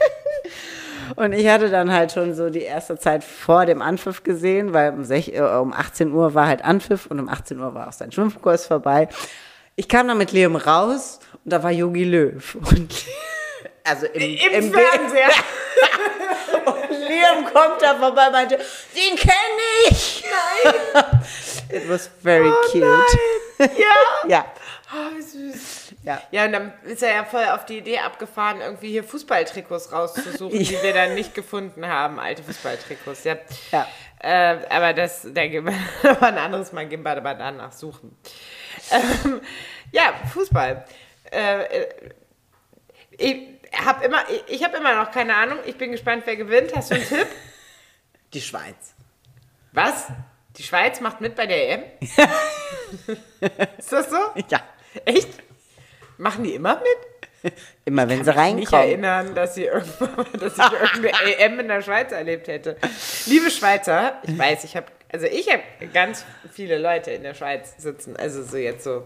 [1.15, 4.91] Und ich hatte dann halt schon so die erste Zeit vor dem Anpfiff gesehen, weil
[4.93, 7.93] um, sech, äh, um 18 Uhr war halt Anpfiff und um 18 Uhr war auch
[7.93, 9.09] sein Schwimmkurs vorbei.
[9.75, 12.55] Ich kam dann mit Liam raus und da war Yogi Löw.
[12.55, 12.93] Und
[13.83, 15.29] also im, Im, im Fernseher.
[16.89, 20.23] Liam kommt da vorbei und meinte, den kenne ich.
[20.63, 20.73] Nein.
[21.71, 22.83] It was very cute.
[22.83, 24.27] Oh Ja.
[24.27, 24.45] Ja,
[24.91, 25.78] Oh, wie süß.
[26.03, 26.21] Ja.
[26.31, 30.59] Ja, und dann ist er ja voll auf die Idee abgefahren, irgendwie hier Fußballtrikots rauszusuchen,
[30.63, 33.23] die wir dann nicht gefunden haben, alte Fußballtrikots.
[33.25, 33.37] Ja.
[33.71, 33.87] Ja.
[34.19, 35.73] Äh, aber das, da gehen wir
[36.09, 38.17] aber ein anderes Mal gehen wir aber danach suchen.
[38.91, 39.41] Ähm,
[39.91, 40.85] ja, Fußball.
[41.31, 41.87] Äh, äh,
[43.17, 45.59] ich habe immer, ich habe immer noch keine Ahnung.
[45.65, 46.75] Ich bin gespannt, wer gewinnt.
[46.75, 47.27] Hast du einen Tipp?
[48.33, 48.93] Die Schweiz.
[49.71, 50.07] Was?
[50.57, 51.83] Die Schweiz macht mit bei der EM?
[53.77, 54.17] Ist das so?
[54.49, 54.61] Ja.
[55.05, 55.29] Echt?
[56.19, 56.85] Machen die immer mit?
[57.85, 58.85] Immer wenn sie nicht reinkommen.
[58.85, 62.75] erinnern, dass, sie irgendwann, dass ich irgendeine EM in der Schweiz erlebt hätte.
[63.25, 65.63] Liebe Schweizer, ich weiß, ich habe, also ich habe
[65.93, 69.05] ganz viele Leute in der Schweiz sitzen, also so jetzt so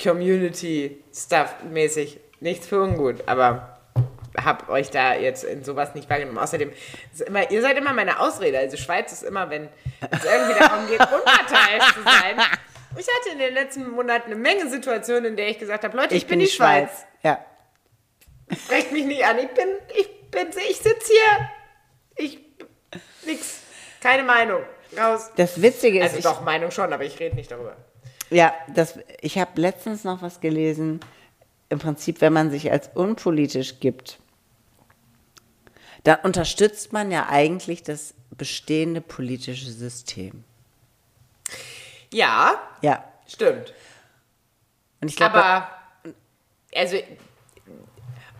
[0.00, 3.76] Community-Stuff-mäßig, nichts für ungut, aber
[4.36, 6.38] hab euch da jetzt in sowas nicht wahrgenommen.
[6.38, 6.70] Außerdem,
[7.26, 8.60] immer, ihr seid immer meine Ausrede.
[8.60, 9.68] Also Schweiz ist immer, wenn
[10.10, 12.36] es irgendwie darum geht, unparteiisch zu sein.
[12.98, 16.14] Ich hatte in den letzten Monaten eine Menge Situationen, in der ich gesagt habe, Leute,
[16.14, 17.04] ich, bin die Schweiz.
[17.22, 17.44] Ja.
[18.52, 19.38] Sprecht mich nicht an.
[19.38, 19.68] Ich bin,
[19.98, 21.50] ich bin, ich sitze hier.
[22.16, 22.38] Ich,
[23.26, 23.60] nix.
[24.00, 24.62] Keine Meinung.
[24.96, 25.30] Raus.
[25.36, 27.76] Das Witzige ist, Also ich, doch, Meinung schon, aber ich rede nicht darüber.
[28.30, 31.00] ja, das, ich habe letztens noch was gelesen.
[31.68, 34.20] Im Prinzip, wenn man sich als unpolitisch gibt,
[36.04, 40.44] dann unterstützt man ja eigentlich das bestehende politische System.
[42.16, 43.04] Ja, Ja.
[43.26, 43.74] stimmt.
[45.00, 45.68] Und ich glaube, Aber,
[46.74, 46.96] also,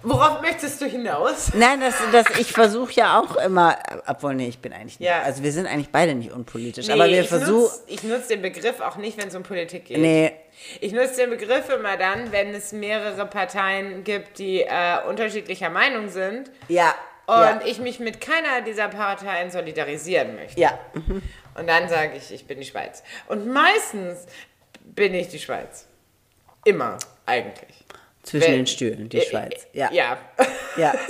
[0.03, 1.53] worauf möchtest du hinaus?
[1.55, 5.09] Nein, das, das, ich versuche ja auch immer, obwohl, nee, ich bin eigentlich nicht.
[5.09, 5.23] Ja.
[5.23, 7.65] Also wir sind eigentlich beide nicht unpolitisch, aber wir ich versuchen.
[7.65, 9.99] nutz- Ich nutze den Begriff auch nicht, wenn es um Politik geht.
[9.99, 10.33] Nee,
[10.81, 16.09] Ich nutze den Begriff immer dann, wenn es mehrere Parteien gibt, die äh, unterschiedlicher Meinung
[16.09, 16.95] sind ja.
[17.27, 17.61] und ja.
[17.67, 20.59] ich mich mit keiner dieser Parteien solidarisieren möchte.
[20.61, 20.79] ja.
[21.59, 23.03] Und dann sage ich, ich bin die Schweiz.
[23.29, 24.27] Und meistens
[24.85, 25.87] bin ich die Schweiz.
[26.65, 27.85] Immer, eigentlich.
[28.23, 29.67] Zwischen Wenn- den Stühlen, die Äh, Schweiz.
[29.73, 29.91] Ja.
[29.93, 30.19] Ja.
[30.77, 30.95] ja.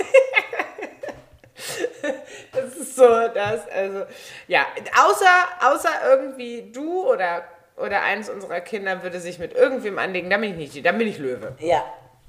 [2.51, 4.05] Das ist so, das, also,
[4.47, 4.65] ja,
[5.03, 7.43] außer, außer irgendwie du oder,
[7.75, 10.97] oder eins unserer Kinder würde sich mit irgendwem anlegen, dann bin ich nicht, die, dann
[10.97, 11.55] bin ich Löwe.
[11.59, 11.83] Ja.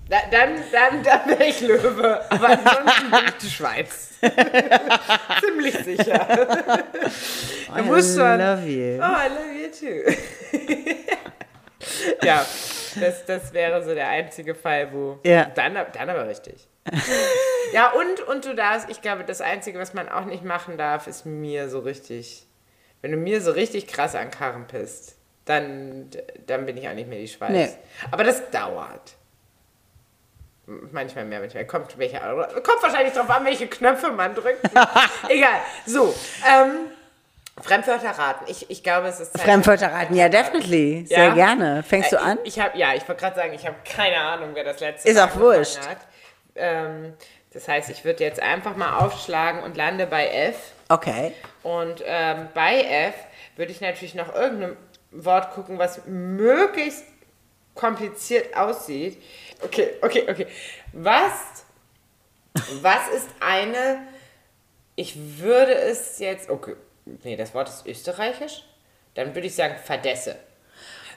[0.09, 4.09] Da, dann, dann, dann bin ich Löwe, aber ansonsten bin ich die Schweiz.
[5.44, 6.26] Ziemlich sicher.
[7.76, 8.38] Du musst I schon.
[8.38, 8.98] love you.
[8.98, 10.11] Oh, I love you too.
[12.26, 12.46] ja,
[12.98, 15.18] das, das wäre so der einzige Fall, wo.
[15.22, 15.44] Ja.
[15.54, 16.66] Dann, dann aber richtig.
[17.74, 21.06] ja, und, und du darfst, ich glaube, das Einzige, was man auch nicht machen darf,
[21.06, 22.46] ist mir so richtig.
[23.02, 26.09] Wenn du mir so richtig krass an Karren pisst, dann,
[26.46, 27.50] dann bin ich auch nicht mehr die Schweiz.
[27.50, 27.68] Nee.
[28.11, 29.17] Aber das dauert.
[30.92, 34.62] Manchmal mehr, manchmal kommt welche, kommt wahrscheinlich drauf an, welche Knöpfe man drückt.
[35.28, 35.60] Egal.
[35.86, 36.14] So,
[36.46, 36.90] ähm,
[37.62, 38.44] Fremdwörter raten.
[38.48, 39.42] Ich, ich glaube, es ist Zeit.
[39.42, 41.06] Fremdwörter raten, ja, definitely.
[41.06, 41.34] Sehr Ja?
[41.34, 41.82] gerne.
[41.82, 42.38] Fängst du Äh, an?
[42.44, 45.08] Ich, ich habe ja, ich wollte gerade sagen, ich habe keine Ahnung, wer das letzte
[45.08, 45.78] Ist auch wurscht.
[46.54, 47.14] Ähm,
[47.54, 50.56] das heißt, ich würde jetzt einfach mal aufschlagen und lande bei F.
[50.90, 51.32] Okay.
[51.62, 53.14] Und ähm, bei F
[53.56, 54.76] würde ich natürlich nach irgendeinem
[55.12, 57.04] Wort gucken, was möglichst
[57.74, 59.22] kompliziert aussieht.
[59.61, 60.46] Okay, okay, okay.
[60.92, 61.32] Was,
[62.82, 64.06] was ist eine,
[64.94, 66.76] ich würde es jetzt, okay,
[67.24, 68.64] nee, das Wort ist österreichisch.
[69.14, 70.36] Dann würde ich sagen Fadesse.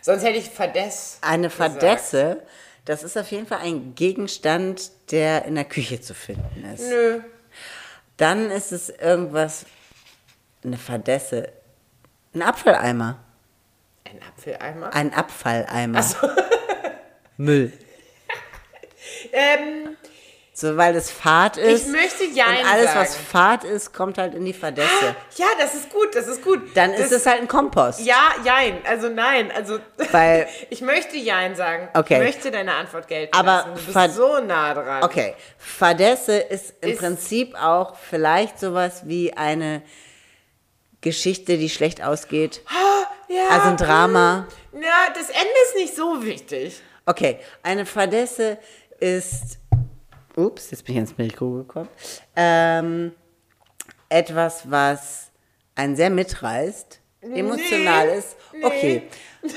[0.01, 1.17] Sonst hätte ich Fadesse.
[1.21, 1.73] Eine gesagt.
[1.81, 2.41] Fadesse,
[2.85, 6.89] das ist auf jeden Fall ein Gegenstand, der in der Küche zu finden ist.
[6.89, 7.21] Nö.
[8.17, 9.65] Dann ist es irgendwas,
[10.63, 11.51] eine Fadesse,
[12.33, 13.19] ein Apfeleimer,
[14.03, 14.93] Ein Apfeleimer?
[14.93, 16.03] ein Abfalleimer.
[17.37, 17.71] Müll.
[19.33, 19.97] Ähm,
[20.53, 21.87] So, weil es Fahrt ist.
[21.87, 22.99] ich möchte Jein und alles, sagen.
[22.99, 25.15] was Fahrt ist, kommt halt in die Fadesse.
[25.37, 26.75] Ja, das ist gut, das ist gut.
[26.75, 28.01] Dann das, ist es halt ein Kompost.
[28.01, 28.81] Ja, jein.
[28.85, 29.49] Also nein.
[29.55, 29.79] Also
[30.11, 31.87] Weil- ich möchte jein sagen.
[31.93, 32.15] Okay.
[32.15, 33.85] Ich möchte deine Antwort gelten Aber lassen.
[33.87, 35.03] Du bist so nah dran.
[35.03, 39.81] Okay, Fadesse ist im Ist- Prinzip auch vielleicht sowas wie eine
[41.01, 42.61] Geschichte, die schlecht ausgeht.
[43.29, 44.47] Ja, Also ein Drama.
[44.73, 46.81] hm, Ja, das Ende ist nicht so wichtig.
[47.05, 48.59] Okay, eine Fadesse
[49.01, 49.59] ist.
[50.35, 51.89] Ups, jetzt bin ich ins Mikro gekommen.
[52.35, 53.11] Ähm,
[54.07, 55.31] etwas, was
[55.75, 58.35] einen sehr mitreißt, emotional ist.
[58.53, 58.65] nee.
[58.65, 59.03] Okay.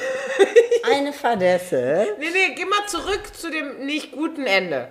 [0.91, 2.17] Eine Fadesse.
[2.19, 4.91] Nee, nee, geh mal zurück zu dem nicht guten Ende.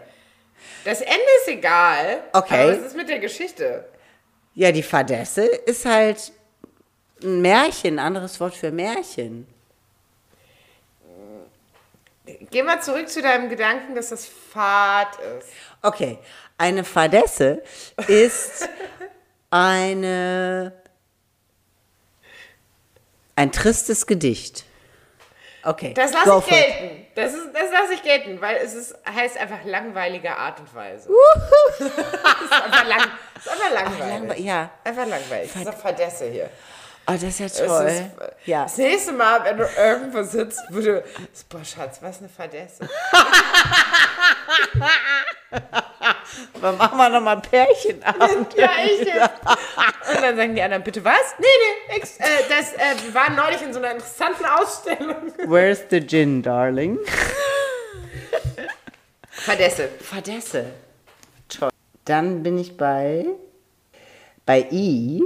[0.85, 2.23] Das Ende ist egal.
[2.33, 2.63] Okay.
[2.63, 3.85] Aber was ist mit der Geschichte?
[4.55, 6.31] Ja, die Fadesse ist halt
[7.23, 9.47] ein Märchen, ein anderes Wort für Märchen.
[12.25, 15.49] Geh mal zurück zu deinem Gedanken, dass das Fahrt ist.
[15.81, 16.19] Okay,
[16.57, 17.61] eine Fadesse
[18.07, 18.69] ist
[19.49, 20.71] eine
[23.35, 24.63] ein tristes Gedicht.
[25.65, 25.93] Okay.
[25.93, 27.05] Das lasse ich gelten.
[27.15, 31.09] Das, ist- das lasse ich gelten, weil es ist, heißt einfach langweilige Art und Weise.
[31.79, 33.01] das ist einfach, lang,
[33.35, 34.31] das ist einfach langweilig.
[34.31, 34.69] Langwe- ja.
[34.83, 35.51] Einfach langweilig.
[35.53, 36.49] Das ist eine Fadesse hier.
[37.05, 37.87] Oh, das ist ja toll.
[37.87, 38.03] Ist,
[38.45, 38.63] ja.
[38.63, 41.03] Das nächste Mal, wenn du irgendwo sitzt, würde.
[41.49, 42.89] Boah, Schatz, was eine Fadesse.
[46.61, 48.53] Dann machen wir nochmal Pärchenabend.
[48.55, 49.11] Ja, jetzt.
[50.15, 51.35] Und dann sagen die anderen, bitte was?
[51.37, 52.17] Nee, nee, nix.
[52.17, 55.33] Äh, das, äh, wir waren neulich in so einer interessanten Ausstellung.
[55.45, 56.97] Where's the gin, darling?
[59.29, 59.89] Fadesse.
[59.99, 60.65] Fadesse.
[61.49, 61.69] Toll.
[62.05, 63.25] Dann bin ich bei
[64.45, 65.23] bei I.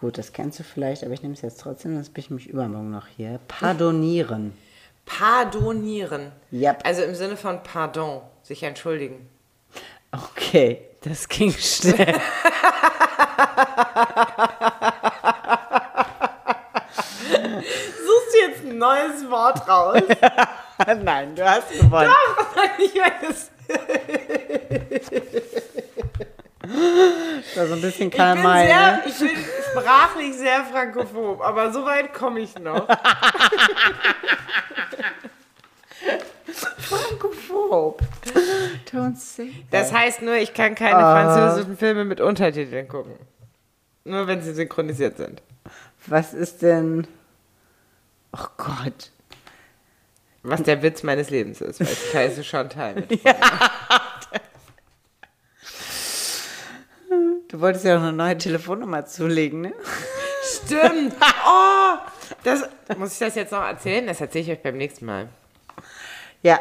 [0.00, 2.46] Gut, das kennst du vielleicht, aber ich nehme es jetzt trotzdem, sonst bin ich mich
[2.46, 3.40] übermorgen noch hier.
[3.48, 4.56] Pardonieren.
[5.04, 6.30] Pardonieren.
[6.52, 6.86] Yep.
[6.86, 9.28] Also im Sinne von Pardon, sich entschuldigen.
[10.12, 12.14] Okay, das ging schnell.
[18.06, 20.00] Suchst du jetzt ein neues Wort raus?
[21.02, 22.12] Nein, du hast gewonnen.
[22.78, 23.50] ich weiß.
[26.68, 29.02] Das war so ein bisschen Karl May, ne?
[29.04, 29.30] ich bin
[29.80, 32.86] sprachlich sehr frankophob, aber so weit komme ich noch.
[36.78, 38.02] Frankophob.
[38.90, 43.14] Don't say Das heißt nur, ich kann keine französischen Filme mit Untertiteln gucken.
[44.04, 45.42] Nur wenn sie synchronisiert sind.
[46.06, 47.06] Was ist denn
[48.32, 49.10] Oh Gott.
[50.42, 53.20] Was der Witz meines Lebens ist, weil ich heiße Chantal mit.
[57.48, 59.72] Du wolltest ja auch eine neue Telefonnummer zulegen, ne?
[60.42, 61.14] Stimmt.
[61.50, 61.96] Oh,
[62.44, 62.68] das,
[62.98, 64.06] muss ich das jetzt noch erzählen?
[64.06, 65.28] Das erzähle ich euch beim nächsten Mal.
[66.42, 66.60] Ja.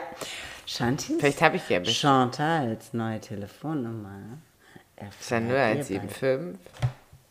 [0.65, 1.17] Chantis?
[1.19, 4.37] Vielleicht habe ich ja bis Chantals neue Telefonnummer.
[5.19, 6.57] ist ja nur 175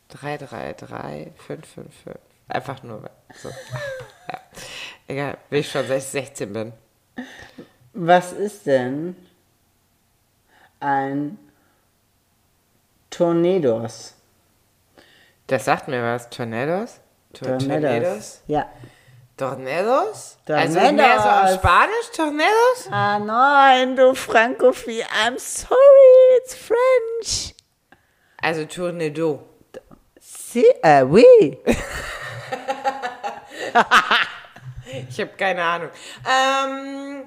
[0.09, 2.21] 333 555.
[2.47, 3.49] Einfach nur so.
[3.49, 4.41] Ja.
[5.07, 6.73] Egal, will ich schon seit ich 16 bin.
[7.93, 9.15] Was ist denn
[10.79, 11.39] ein
[13.17, 14.13] Tornados?
[15.47, 16.29] Das sagt mir was.
[16.29, 16.99] Tornados?
[17.33, 18.41] Tor- Tornados?
[18.47, 18.69] Ja.
[19.37, 20.37] Tornados?
[20.47, 20.93] Also Tornados.
[20.93, 22.87] mehr so auf Spanisch, Tornados?
[22.91, 25.03] Ah nein, du Frankophil.
[25.25, 27.55] I'm sorry, it's French.
[28.41, 29.43] Also Tornado.
[30.19, 31.57] Si, äh, oui.
[35.09, 35.89] Ich habe keine Ahnung.
[36.25, 37.23] Ähm,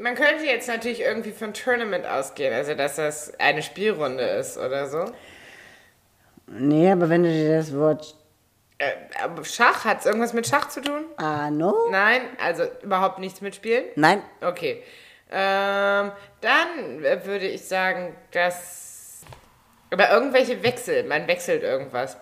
[0.00, 4.88] man könnte jetzt natürlich irgendwie von Tournament ausgehen, also dass das eine Spielrunde ist oder
[4.88, 5.04] so.
[6.46, 8.16] Nee, aber wenn du dir das Wort
[8.78, 8.92] Äh,
[9.44, 11.04] Schach, hat es irgendwas mit Schach zu tun?
[11.18, 11.74] Ano?
[11.90, 13.84] Nein, also überhaupt nichts mitspielen?
[13.94, 14.22] Nein.
[14.40, 14.82] Okay.
[15.30, 19.20] Ähm, dann würde ich sagen, dass.
[19.92, 22.16] Aber irgendwelche Wechsel, man wechselt irgendwas.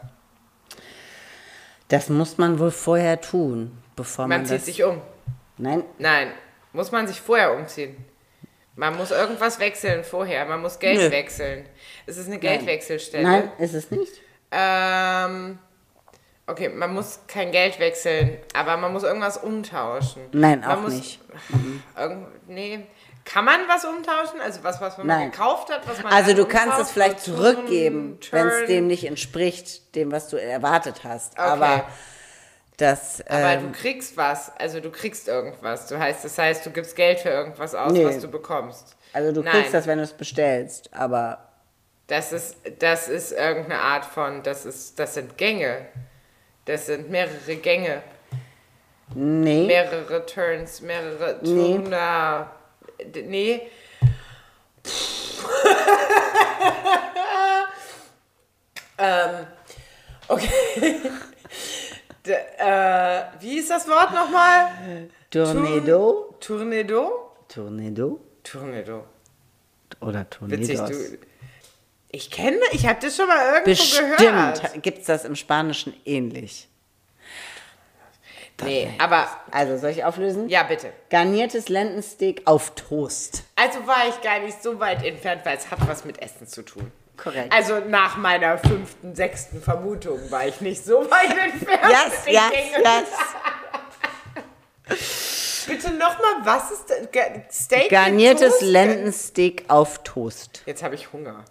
[1.89, 4.66] Das muss man wohl vorher tun, bevor man, Man zieht das...
[4.66, 5.01] sich um.
[5.59, 6.33] Nein, Nein,
[6.73, 7.97] muss man sich vorher umziehen.
[8.77, 10.45] Man muss irgendwas wechseln vorher.
[10.45, 11.11] Man muss Geld Nö.
[11.11, 11.66] wechseln.
[12.07, 13.25] Es ist eine Geldwechselstelle.
[13.25, 14.12] nein, ist es nicht.
[14.53, 15.59] Ähm,
[16.47, 20.23] okay, man muss kein Geld wechseln, aber man muss irgendwas umtauschen.
[20.33, 21.21] Nein, man auch muss, nicht.
[21.99, 22.87] Irgend, nee.
[23.25, 24.41] Kann man was umtauschen?
[24.41, 25.31] Also was, was man Nein.
[25.33, 29.05] gekauft hat, was man Also du kannst umtauscht, es vielleicht zurückgeben, wenn es dem nicht
[29.05, 31.33] entspricht, dem, was du erwartet hast.
[31.33, 31.43] Okay.
[31.43, 31.85] Aber
[32.79, 33.20] das...
[33.29, 35.87] Aber ähm, du kriegst was, also du kriegst irgendwas.
[35.89, 38.07] Du heißt, das heißt, du gibst Geld für irgendwas aus, Nee.
[38.07, 38.97] was du bekommst.
[39.12, 39.53] also du Nein.
[39.53, 41.45] kriegst das, wenn du es bestellst, aber...
[42.07, 45.87] Das ist, das ist irgendeine Art von, das ist, das sind Gänge.
[46.64, 48.01] Das sind mehrere Gänge,
[49.14, 49.66] Nee.
[49.66, 51.76] mehrere Turns, mehrere Nee.
[51.76, 52.51] Turner.
[53.05, 53.70] D- Nee.
[58.99, 59.47] ähm,
[60.29, 60.49] okay.
[62.27, 64.71] D äh, wie ist das Wort nochmal?
[65.31, 66.35] Tornado?
[66.41, 67.31] Tornado?
[67.49, 68.21] Tornado?
[68.43, 69.05] Tornado.
[70.01, 71.11] Oder Witzig, Tornados?
[71.11, 71.19] du.
[72.11, 73.83] Ich kenne, ich habe das schon mal irgendwo
[74.19, 74.61] gehört.
[74.62, 76.69] Bestimmt gibt es das im Spanischen ähnlich.
[78.64, 80.49] Nee, aber Also soll ich auflösen?
[80.49, 80.93] ja, bitte.
[81.11, 83.45] Garniertes Lendensteak auf Toast.
[83.55, 86.62] Also war ich gar nicht so weit entfernt, weil es hat was mit Essen zu
[86.62, 86.91] tun.
[87.23, 87.53] Korrekt.
[87.53, 91.83] Also nach meiner fünften, sechsten Vermutung war ich nicht so weit entfernt.
[91.91, 92.53] Yes, yes,
[94.89, 95.66] yes.
[95.69, 97.09] Bitte nochmal, was ist das?
[97.64, 98.62] Steak Garniertes?
[98.62, 100.62] Lendensteak auf Toast.
[100.64, 101.45] Jetzt habe ich Hunger.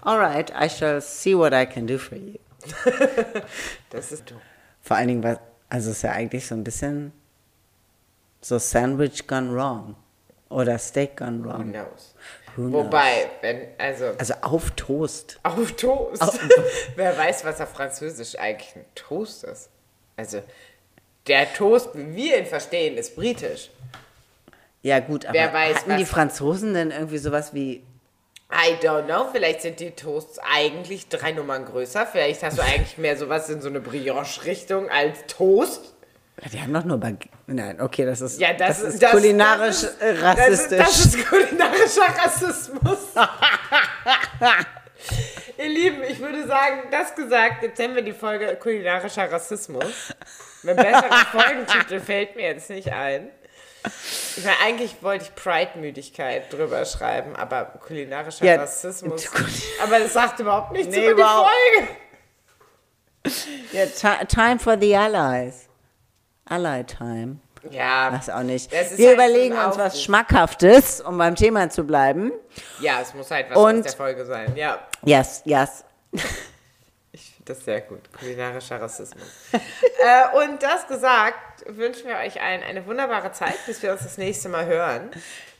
[0.00, 2.38] Alright, I shall see what I can do for you.
[3.90, 4.40] Das ist dumm.
[4.80, 5.38] Vor allen Dingen,
[5.68, 7.12] also es ist ja eigentlich so ein bisschen
[8.40, 9.94] so Sandwich gone wrong.
[10.48, 11.68] Oder Steak gone wrong.
[11.68, 12.14] Who knows?
[12.56, 15.38] Wobei, wenn, also Also auf Toast.
[15.42, 16.22] auf Toast.
[16.96, 19.70] Wer weiß, was auf Französisch eigentlich ein Toast ist.
[20.16, 20.42] Also
[21.26, 23.70] der Toast, wie wir ihn verstehen, ist britisch.
[24.82, 27.82] Ja gut, aber Wer weiß, hatten die Franzosen denn irgendwie sowas wie
[28.52, 32.04] I don't know, vielleicht sind die Toasts eigentlich drei Nummern größer.
[32.06, 35.91] Vielleicht hast du eigentlich mehr sowas in so eine Brioche-Richtung als Toast.
[36.52, 39.94] Die haben doch nur Bag Nein, okay, das ist, Ja, das, ist das- kulinarisch das
[39.94, 40.78] ist- rassistisch.
[40.78, 42.98] Das ist, das ist kulinarischer Rassismus.
[45.58, 50.14] Ihr Lieben, ich würde sagen, das gesagt, jetzt haben wir die Folge kulinarischer Rassismus.
[50.66, 53.28] Ein besserer Folgentitel fällt mir jetzt nicht ein.
[54.36, 59.28] Ich meine, eigentlich wollte ich Pride-Müdigkeit drüber schreiben, aber kulinarischer Ja, Rassismus.
[59.82, 61.22] Aber das sagt überhaupt nichts Nee, über die
[63.24, 63.48] Folge.
[63.72, 65.68] ja, ti- time for the allies.
[66.52, 67.36] Ally time.
[67.70, 68.70] Ja, Weiß auch nicht.
[68.72, 68.78] Wir
[69.08, 70.02] halt überlegen uns was.
[70.02, 72.32] Schmackhaftes, um beim Thema zu bleiben.
[72.80, 74.54] ja, es muss halt was Und- aus der Folge sein.
[74.56, 75.84] Ja, Yes, yes.
[77.12, 78.00] ich finde das sehr gut.
[78.18, 79.22] Kulinarischer Rassismus.
[79.52, 79.58] äh,
[80.44, 81.36] und das gesagt,
[81.68, 85.10] wünschen wir euch allen eine wunderbare Zeit, bis wir uns das nächste Mal hören.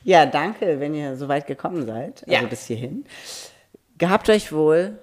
[0.03, 2.23] Ja, danke, wenn ihr so weit gekommen seid.
[2.27, 2.41] Also Ja.
[2.41, 3.05] bis hierhin.
[3.97, 4.99] Gehabt euch wohl.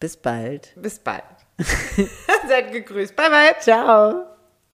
[0.00, 0.72] Bis bald.
[0.76, 1.22] Bis bald.
[2.48, 3.14] Seid gegrüßt.
[3.14, 3.54] Bye, bye.
[3.60, 4.24] Ciao.